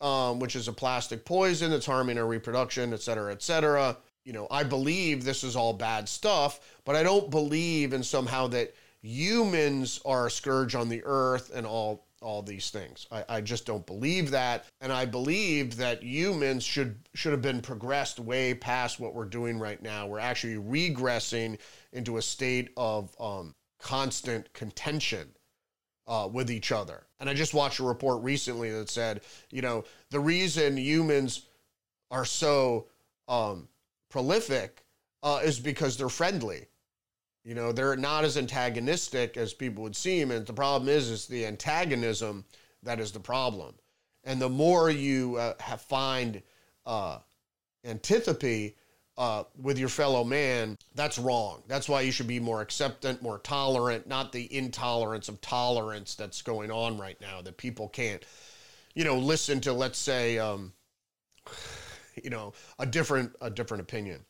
um, 0.00 0.38
which 0.38 0.56
is 0.56 0.68
a 0.68 0.72
plastic 0.72 1.24
poison 1.24 1.70
that's 1.70 1.86
harming 1.86 2.18
our 2.18 2.26
reproduction, 2.26 2.92
et 2.92 3.00
cetera, 3.00 3.32
et 3.32 3.42
cetera. 3.42 3.96
You 4.24 4.32
know, 4.32 4.46
I 4.50 4.62
believe 4.62 5.24
this 5.24 5.44
is 5.44 5.56
all 5.56 5.72
bad 5.72 6.08
stuff, 6.08 6.60
but 6.84 6.96
I 6.96 7.02
don't 7.02 7.30
believe 7.30 7.92
in 7.92 8.02
somehow 8.02 8.48
that 8.48 8.74
humans 9.02 10.00
are 10.04 10.26
a 10.26 10.30
scourge 10.30 10.74
on 10.74 10.88
the 10.88 11.02
earth 11.04 11.50
and 11.54 11.66
all 11.66 12.05
all 12.22 12.42
these 12.42 12.70
things. 12.70 13.06
I, 13.10 13.24
I 13.28 13.40
just 13.40 13.66
don't 13.66 13.86
believe 13.86 14.30
that. 14.30 14.66
And 14.80 14.92
I 14.92 15.04
believe 15.04 15.76
that 15.76 16.02
humans 16.02 16.64
should 16.64 16.96
should 17.14 17.32
have 17.32 17.42
been 17.42 17.60
progressed 17.60 18.18
way 18.18 18.54
past 18.54 19.00
what 19.00 19.14
we're 19.14 19.24
doing 19.24 19.58
right 19.58 19.80
now. 19.82 20.06
We're 20.06 20.18
actually 20.18 20.56
regressing 20.56 21.58
into 21.92 22.16
a 22.16 22.22
state 22.22 22.70
of 22.76 23.14
um, 23.20 23.54
constant 23.80 24.52
contention 24.52 25.28
uh, 26.06 26.28
with 26.32 26.50
each 26.50 26.72
other. 26.72 27.06
And 27.20 27.28
I 27.28 27.34
just 27.34 27.54
watched 27.54 27.80
a 27.80 27.84
report 27.84 28.22
recently 28.22 28.70
that 28.70 28.88
said, 28.88 29.22
you 29.50 29.62
know, 29.62 29.84
the 30.10 30.20
reason 30.20 30.76
humans 30.76 31.46
are 32.10 32.24
so 32.24 32.86
um, 33.28 33.68
prolific 34.10 34.84
uh, 35.22 35.40
is 35.42 35.58
because 35.58 35.96
they're 35.96 36.08
friendly. 36.08 36.66
You 37.46 37.54
know, 37.54 37.70
they're 37.70 37.94
not 37.94 38.24
as 38.24 38.36
antagonistic 38.36 39.36
as 39.36 39.54
people 39.54 39.84
would 39.84 39.94
seem. 39.94 40.32
And 40.32 40.44
the 40.44 40.52
problem 40.52 40.88
is, 40.88 41.08
is 41.08 41.26
the 41.26 41.46
antagonism 41.46 42.44
that 42.82 42.98
is 42.98 43.12
the 43.12 43.20
problem. 43.20 43.76
And 44.24 44.42
the 44.42 44.48
more 44.48 44.90
you 44.90 45.36
uh, 45.36 45.54
have 45.60 45.80
find 45.80 46.42
uh, 46.84 47.18
antipathy 47.84 48.74
uh, 49.16 49.44
with 49.62 49.78
your 49.78 49.88
fellow 49.88 50.24
man, 50.24 50.76
that's 50.96 51.20
wrong. 51.20 51.62
That's 51.68 51.88
why 51.88 52.00
you 52.00 52.10
should 52.10 52.26
be 52.26 52.40
more 52.40 52.62
acceptant, 52.62 53.22
more 53.22 53.38
tolerant, 53.38 54.08
not 54.08 54.32
the 54.32 54.52
intolerance 54.52 55.28
of 55.28 55.40
tolerance 55.40 56.16
that's 56.16 56.42
going 56.42 56.72
on 56.72 56.98
right 56.98 57.18
now 57.20 57.42
that 57.42 57.56
people 57.56 57.88
can't, 57.88 58.24
you 58.96 59.04
know, 59.04 59.18
listen 59.18 59.60
to, 59.60 59.72
let's 59.72 59.98
say, 59.98 60.36
um, 60.36 60.72
you 62.24 62.30
know, 62.30 62.54
a 62.80 62.86
different 62.86 63.36
a 63.40 63.50
different 63.50 63.82
opinion. 63.82 64.24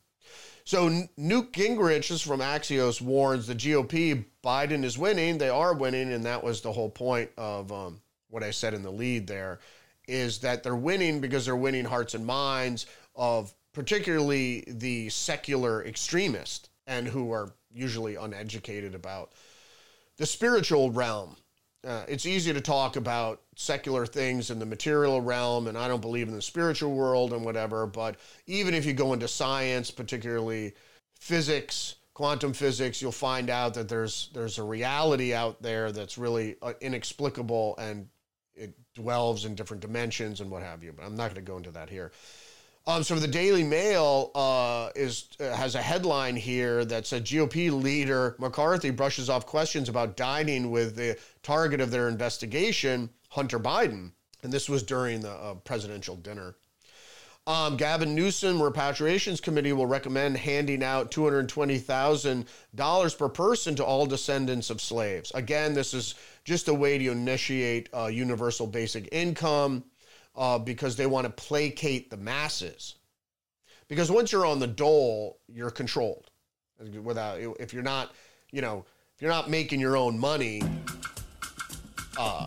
So 0.67 1.07
Newt 1.17 1.53
Gingrich, 1.53 2.11
is 2.11 2.21
from 2.21 2.41
Axios, 2.41 3.01
warns 3.01 3.47
the 3.47 3.55
GOP 3.55 4.25
Biden 4.45 4.83
is 4.83 4.99
winning. 4.99 5.39
They 5.39 5.49
are 5.49 5.73
winning, 5.73 6.13
and 6.13 6.25
that 6.25 6.43
was 6.43 6.61
the 6.61 6.73
whole 6.73 6.91
point 6.91 7.31
of 7.39 7.71
um, 7.71 8.01
what 8.31 8.43
I 8.43 8.51
said 8.51 8.75
in 8.75 8.83
the 8.83 8.91
lead. 8.91 9.29
There 9.29 9.61
is 10.09 10.41
that 10.41 10.65
they're 10.65 10.75
winning 10.75 11.21
because 11.21 11.45
they're 11.45 11.55
winning 11.55 11.85
hearts 11.85 12.15
and 12.15 12.27
minds 12.27 12.87
of 13.15 13.55
particularly 13.73 14.65
the 14.67 15.09
secular 15.09 15.85
extremists 15.87 16.69
and 16.89 17.07
who 17.07 17.31
are 17.31 17.55
usually 17.73 18.17
uneducated 18.17 18.97
about 18.97 19.31
the 20.17 20.27
spiritual 20.27 20.91
realm. 20.91 21.37
Uh, 21.87 22.05
it's 22.09 22.27
easy 22.27 22.53
to 22.53 22.61
talk 22.61 22.97
about 22.97 23.43
secular 23.55 24.05
things 24.07 24.51
in 24.51 24.59
the 24.59 24.67
material 24.67 25.21
realm, 25.21 25.69
and 25.69 25.79
I 25.79 25.87
don't 25.87 26.01
believe 26.01 26.27
in 26.27 26.35
the 26.35 26.43
spiritual 26.43 26.93
world 26.93 27.33
and 27.33 27.45
whatever. 27.45 27.87
But 27.87 28.17
even 28.47 28.75
if 28.75 28.85
you 28.85 28.93
go 28.93 29.13
into 29.13 29.29
science, 29.29 29.93
particularly 29.93 30.75
physics, 31.21 31.95
quantum 32.13 32.53
physics, 32.53 33.01
you'll 33.01 33.13
find 33.13 33.51
out 33.51 33.75
that 33.75 33.89
there's 33.89 34.31
there's 34.35 34.59
a 34.59 34.65
reality 34.65 35.33
out 35.33 35.63
there 35.63 35.93
that's 35.93 36.19
really 36.19 36.57
uh, 36.61 36.73
inexplicable 36.81 37.77
and 37.79 38.09
it 38.57 38.75
dwells 38.95 39.45
in 39.45 39.55
different 39.55 39.83
dimensions 39.83 40.41
and 40.41 40.51
what 40.51 40.63
have 40.63 40.83
you. 40.83 40.93
But 40.93 41.05
I'm 41.05 41.15
not 41.15 41.35
going 41.35 41.35
to 41.45 41.53
go 41.53 41.59
into 41.59 41.71
that 41.73 41.91
here. 41.91 42.11
Um, 42.89 43.03
so 43.03 43.17
the 43.17 43.27
Daily 43.27 43.65
Mail 43.65 44.31
uh, 44.37 44.91
is 44.95 45.27
uh, 45.41 45.53
has 45.53 45.75
a 45.75 45.83
headline 45.83 46.37
here 46.37 46.85
that 46.85 47.05
said 47.05 47.25
GOP 47.25 47.73
leader 47.73 48.37
McCarthy 48.39 48.91
brushes 48.91 49.29
off 49.29 49.45
questions 49.45 49.89
about 49.89 50.17
dining 50.17 50.71
with 50.71 50.95
the 50.95 51.19
target 51.43 51.81
of 51.81 51.91
their 51.91 52.09
investigation, 52.09 53.11
Hunter 53.31 53.59
Biden, 53.59 54.13
and 54.45 54.53
this 54.53 54.69
was 54.69 54.85
during 54.85 55.21
the 55.21 55.33
uh, 55.33 55.55
presidential 55.55 56.15
dinner. 56.15 56.55
Um, 57.49 57.77
Gavin 57.77 58.15
Newsom 58.15 58.61
Repatriations 58.61 59.43
Committee 59.43 59.73
will 59.73 59.87
recommend 59.87 60.37
handing 60.37 60.83
out 60.83 61.13
$220,000 61.13 63.19
per 63.19 63.29
person 63.29 63.77
to 63.77 63.85
all 63.85 64.07
descendants 64.07 64.69
of 64.69 64.81
slaves. 64.81 65.31
Again, 65.33 65.73
this 65.73 65.95
is 65.95 66.17
just 66.45 66.67
a 66.67 66.75
way 66.75 66.99
to 66.99 67.11
initiate 67.11 67.89
uh, 67.95 68.07
universal 68.07 68.67
basic 68.67 69.09
income 69.13 69.85
uh, 70.37 70.59
because 70.59 70.97
they 70.97 71.07
want 71.07 71.25
to 71.25 71.31
placate 71.31 72.11
the 72.11 72.17
masses. 72.17 72.97
Because 73.89 74.11
once 74.11 74.33
you're 74.33 74.47
on 74.47 74.59
the 74.59 74.67
dole, 74.67 75.39
you're 75.49 75.71
controlled. 75.71 76.31
Without, 77.03 77.39
if 77.59 77.73
you're 77.73 77.83
not, 77.83 78.13
you 78.51 78.61
know, 78.61 78.85
if 79.15 79.23
you're 79.23 79.31
not 79.31 79.49
making 79.49 79.81
your 79.81 79.97
own 79.97 80.19
money, 80.19 80.61
uh, 82.19 82.47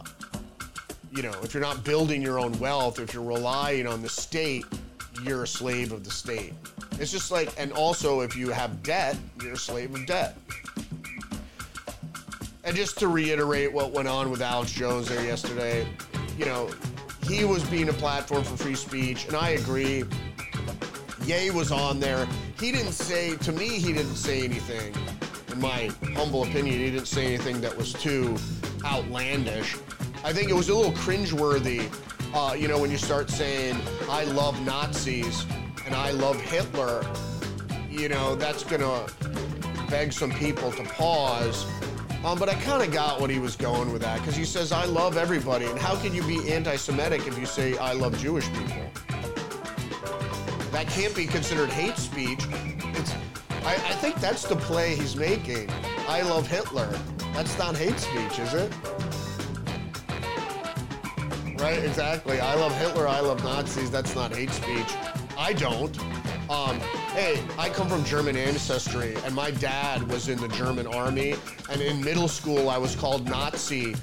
you 1.12 1.24
know, 1.24 1.34
if 1.42 1.54
you're 1.54 1.64
not 1.64 1.84
building 1.84 2.22
your 2.22 2.40
own 2.40 2.58
wealth, 2.60 3.00
if 3.00 3.14
you're 3.14 3.24
relying 3.24 3.88
on 3.88 4.02
the 4.02 4.10
state, 4.10 4.66
you're 5.24 5.44
a 5.44 5.48
slave 5.48 5.92
of 5.92 6.04
the 6.04 6.12
state. 6.12 6.54
It's 7.00 7.12
just 7.12 7.32
like, 7.32 7.50
and 7.58 7.72
also 7.72 8.22
if 8.22 8.36
you 8.36 8.50
have 8.50 8.84
debt, 8.84 9.18
you're 9.42 9.54
a 9.54 9.58
slave 9.58 9.96
of 9.96 10.06
debt. 10.06 10.38
And 12.64 12.76
just 12.76 13.00
to 13.00 13.08
reiterate 13.08 13.74
what 13.74 13.92
went 13.92 14.08
on 14.08 14.30
with 14.30 14.42
Alex 14.42 14.72
Jones 14.72 15.08
there 15.08 15.24
yesterday, 15.24 15.88
you 16.38 16.46
know, 16.46 16.70
he 17.30 17.46
was 17.46 17.64
being 17.66 17.90
a 17.90 17.94
platform 17.94 18.44
for 18.44 18.58
free 18.58 18.76
speech, 18.76 19.28
and 19.28 19.36
I 19.36 19.50
agree. 19.50 20.04
Ye 21.26 21.52
was 21.52 21.72
on 21.72 22.00
there. 22.00 22.28
He 22.60 22.72
didn't 22.72 22.94
say, 22.94 23.36
to 23.38 23.52
me, 23.52 23.68
he 23.68 23.94
didn't 23.94 24.16
say 24.16 24.44
anything, 24.44 24.96
in 25.52 25.62
my 25.62 25.92
humble 26.16 26.42
opinion, 26.42 26.80
he 26.80 26.90
didn't 26.90 27.06
say 27.06 27.28
anything 27.28 27.62
that 27.62 27.78
was 27.78 27.94
too 27.94 28.36
outlandish. 28.84 29.78
I 30.24 30.34
think 30.34 30.50
it 30.50 30.56
was 30.56 30.70
a 30.70 30.76
little 30.76 30.92
cringeworthy, 30.94 31.88
uh, 32.34 32.56
you 32.56 32.68
know, 32.68 32.80
when 32.80 32.90
you 32.90 32.98
start 32.98 33.30
saying, 33.30 33.80
I 34.10 34.24
love 34.24 34.60
Nazis 34.66 35.46
and 35.86 35.94
I 35.94 36.12
love 36.12 36.42
Hitler, 36.42 37.06
you 37.92 38.10
know, 38.10 38.36
that's 38.36 38.64
to 38.64 39.14
beg 39.88 40.14
some 40.14 40.32
people 40.32 40.72
to 40.72 40.84
pause 40.84 41.68
um, 42.24 42.38
but 42.38 42.50
I 42.50 42.56
kind 42.56 42.84
of 42.84 42.92
got 42.92 43.22
what 43.22 43.30
he 43.30 43.40
was 43.40 43.56
going 43.56 43.92
with 43.92 44.02
that 44.02 44.20
because 44.20 44.36
he 44.36 44.46
says, 44.46 44.72
I 44.72 44.86
love 44.86 45.18
everybody. 45.18 45.66
And 45.66 45.80
how 45.80 45.96
can 45.96 46.14
you 46.14 46.24
be 46.24 46.52
anti 46.52 46.76
Semitic 46.76 47.28
if 47.28 47.38
you 47.38 47.46
say, 47.46 47.78
I 47.78 47.94
love 47.94 48.18
Jewish 48.20 48.48
people? 48.54 48.84
That 50.72 50.88
can't 50.88 51.16
be 51.16 51.26
considered 51.26 51.70
hate 51.70 51.98
speech. 51.98 52.42
It's, 52.96 53.14
I, 53.64 53.74
I 53.74 53.94
think 53.96 54.18
that's 54.18 54.44
the 54.44 54.56
play 54.56 54.96
he's 54.96 55.16
making. 55.16 55.70
I 56.08 56.22
love 56.22 56.48
Hitler. 56.48 56.90
That's 57.34 57.58
not 57.58 57.76
hate 57.76 58.00
speech, 58.00 58.40
is 58.40 58.54
it? 58.54 58.74
Right, 61.60 61.84
exactly. 61.84 62.40
I 62.40 62.56
love 62.56 62.78
Hitler. 62.78 63.08
I 63.08 63.20
love 63.20 63.44
Nazis. 63.44 63.92
That's 63.92 64.16
not 64.16 64.36
hate 64.36 64.52
speech. 64.52 64.96
I 65.38 65.54
don't. 65.54 65.98
Um, 66.50 66.80
hey, 67.12 67.44
I 67.58 67.70
come 67.70 67.88
from 67.88 68.04
German 68.04 68.38
ancestry, 68.38 69.16
and 69.26 69.34
my 69.34 69.52
dad 69.52 70.08
was 70.10 70.30
in 70.30 70.40
the 70.40 70.48
German 70.50 70.88
army. 70.88 71.36
And 71.70 71.82
in 71.82 72.04
middle 72.04 72.28
school, 72.28 72.70
I 72.70 72.78
was 72.78 72.96
called 72.96 73.28
Nazi 73.28 73.96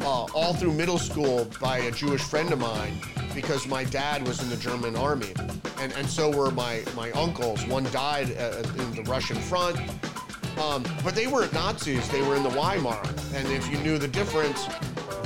uh, 0.00 0.24
all 0.34 0.54
through 0.54 0.72
middle 0.72 0.98
school 0.98 1.46
by 1.60 1.78
a 1.78 1.90
Jewish 1.90 2.22
friend 2.22 2.52
of 2.52 2.58
mine 2.58 3.00
because 3.34 3.66
my 3.66 3.84
dad 3.84 4.26
was 4.26 4.42
in 4.42 4.48
the 4.50 4.56
German 4.56 4.96
army, 4.96 5.32
and 5.78 5.92
and 5.92 6.08
so 6.08 6.30
were 6.30 6.50
my 6.50 6.82
my 6.96 7.10
uncles. 7.12 7.64
One 7.66 7.84
died 7.84 8.36
uh, 8.36 8.62
in 8.78 8.94
the 8.94 9.02
Russian 9.06 9.36
front. 9.36 9.78
Um, 10.58 10.84
but 11.02 11.14
they 11.14 11.26
weren't 11.26 11.52
Nazis. 11.54 12.06
They 12.10 12.20
were 12.20 12.36
in 12.36 12.42
the 12.42 12.50
Weimar, 12.50 13.02
and 13.34 13.48
if 13.48 13.70
you 13.70 13.78
knew 13.78 13.96
the 13.96 14.08
difference, 14.08 14.66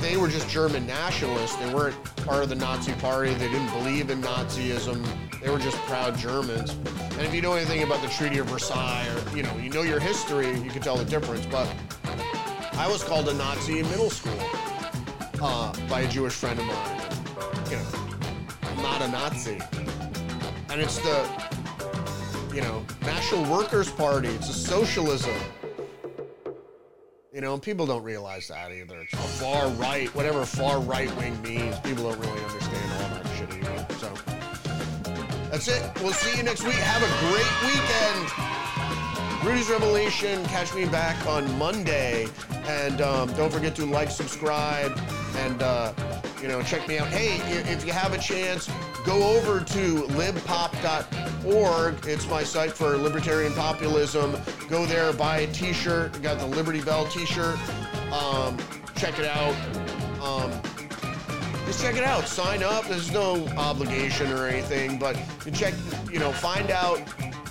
they 0.05 0.17
were 0.17 0.27
just 0.27 0.47
German 0.47 0.85
nationalists. 0.85 1.55
They 1.55 1.73
weren't 1.73 1.95
part 2.27 2.43
of 2.43 2.49
the 2.49 2.55
Nazi 2.55 2.93
Party. 2.93 3.33
They 3.33 3.49
didn't 3.49 3.71
believe 3.71 4.11
in 4.11 4.21
Nazism. 4.21 5.03
They 5.41 5.49
were 5.49 5.57
just 5.57 5.77
proud 5.87 6.15
Germans. 6.15 6.71
And 7.13 7.21
if 7.21 7.33
you 7.33 7.41
know 7.41 7.53
anything 7.53 7.81
about 7.81 8.03
the 8.03 8.09
Treaty 8.09 8.37
of 8.37 8.45
Versailles, 8.45 9.07
or 9.07 9.35
you 9.35 9.41
know, 9.41 9.57
you 9.57 9.69
know 9.71 9.81
your 9.81 9.99
history, 9.99 10.51
you 10.59 10.69
can 10.69 10.81
tell 10.83 10.95
the 10.95 11.05
difference. 11.05 11.47
But 11.47 11.67
I 12.73 12.87
was 12.87 13.03
called 13.03 13.27
a 13.29 13.33
Nazi 13.33 13.79
in 13.79 13.89
middle 13.89 14.11
school 14.11 14.37
uh, 15.41 15.73
by 15.89 16.01
a 16.01 16.07
Jewish 16.07 16.33
friend 16.33 16.59
of 16.59 16.65
mine. 16.65 17.01
You 17.71 17.77
know, 17.77 17.85
I'm 18.61 18.83
not 18.83 19.01
a 19.01 19.07
Nazi. 19.07 19.59
And 20.69 20.81
it's 20.81 20.99
the, 20.99 21.17
you 22.53 22.61
know, 22.61 22.85
National 23.01 23.43
Workers' 23.51 23.89
Party. 23.89 24.27
It's 24.27 24.49
a 24.49 24.53
socialism. 24.53 25.33
You 27.35 27.41
know, 27.41 27.53
and 27.53 27.61
people 27.61 27.85
don't 27.85 28.01
realize 28.01 28.47
that 28.47 28.71
either. 28.71 29.01
It's 29.01 29.41
far 29.41 29.67
right, 29.71 30.07
whatever 30.15 30.45
far 30.45 30.79
right 30.79 31.13
wing 31.17 31.41
means. 31.41 31.77
People 31.81 32.09
don't 32.09 32.17
really 32.17 32.41
understand 32.41 32.93
all 32.93 33.09
that 33.09 33.27
shit 33.35 33.53
either. 33.53 33.85
So. 33.95 34.13
That's 35.51 35.67
it. 35.67 35.83
We'll 36.01 36.13
see 36.13 36.37
you 36.37 36.43
next 36.43 36.63
week. 36.63 36.75
Have 36.75 37.03
a 37.03 37.09
great 37.27 37.53
weekend. 37.73 38.31
Rudy's 39.45 39.69
Revelation. 39.69 40.45
Catch 40.45 40.73
me 40.75 40.85
back 40.85 41.27
on 41.27 41.59
Monday. 41.59 42.27
And 42.67 43.01
um, 43.01 43.33
don't 43.33 43.51
forget 43.51 43.75
to 43.75 43.85
like, 43.85 44.11
subscribe, 44.11 44.97
and, 45.39 45.61
uh, 45.61 45.91
you 46.41 46.47
know, 46.47 46.61
check 46.61 46.87
me 46.87 46.99
out. 46.99 47.09
Hey, 47.09 47.41
if 47.69 47.85
you 47.85 47.91
have 47.91 48.13
a 48.13 48.17
chance, 48.17 48.69
go 49.05 49.21
over 49.37 49.59
to 49.59 50.07
libpop.org. 51.45 52.05
It's 52.07 52.27
my 52.29 52.43
site 52.43 52.71
for 52.71 52.97
libertarian 52.97 53.53
populism. 53.53 54.35
Go 54.69 54.85
there, 54.85 55.13
buy 55.13 55.39
a 55.39 55.47
T-shirt. 55.47 56.21
got 56.21 56.39
the 56.39 56.45
Liberty 56.45 56.81
Bell 56.81 57.05
T-shirt. 57.07 57.57
Um, 58.11 58.57
check 58.95 59.19
it 59.19 59.25
out. 59.25 59.55
Um, 60.21 60.51
just 61.65 61.81
check 61.81 61.95
it 61.95 62.03
out. 62.03 62.27
Sign 62.27 62.63
up. 62.63 62.85
There's 62.85 63.11
no 63.11 63.47
obligation 63.57 64.31
or 64.31 64.47
anything, 64.47 64.99
but 64.99 65.17
you 65.45 65.51
check. 65.51 65.73
You 66.11 66.19
know, 66.19 66.31
find 66.31 66.69
out 66.71 67.01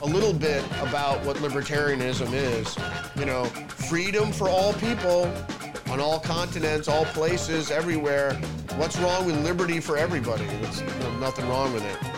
a 0.03 0.07
little 0.07 0.33
bit 0.33 0.65
about 0.81 1.25
what 1.25 1.37
libertarianism 1.39 2.33
is. 2.33 2.77
You 3.19 3.27
know, 3.27 3.45
freedom 3.45 4.33
for 4.33 4.49
all 4.49 4.73
people 4.75 5.33
on 5.91 6.01
all 6.01 6.19
continents, 6.21 6.89
all 6.89 7.05
places, 7.07 7.71
everywhere. 7.71 8.35
What's 8.77 8.99
wrong 8.99 9.27
with 9.27 9.43
liberty 9.45 9.81
for 9.81 9.97
everybody? 9.97 10.47
There's 10.47 10.83
nothing 11.21 11.49
wrong 11.49 11.73
with 11.73 11.85
it. 11.85 12.14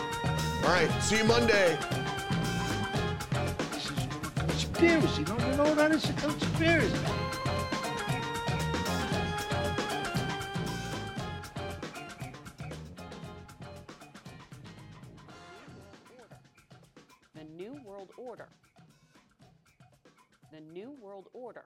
All 0.67 0.73
right, 0.73 0.91
see 1.01 1.19
you 1.19 1.23
Monday. 1.23 1.77
This 3.71 3.85
is 3.85 3.91
conspiracy. 4.35 5.23
Don't 5.23 5.39
you 5.39 5.55
know 5.55 5.73
that 5.75 5.93
it's 5.93 6.09
a 6.09 6.13
conspiracy? 6.13 6.93
The 17.33 17.45
New 17.55 17.79
World 17.85 18.09
Order. 18.17 18.49
The 20.51 20.59
New 20.73 20.97
World 21.01 21.29
Order 21.31 21.63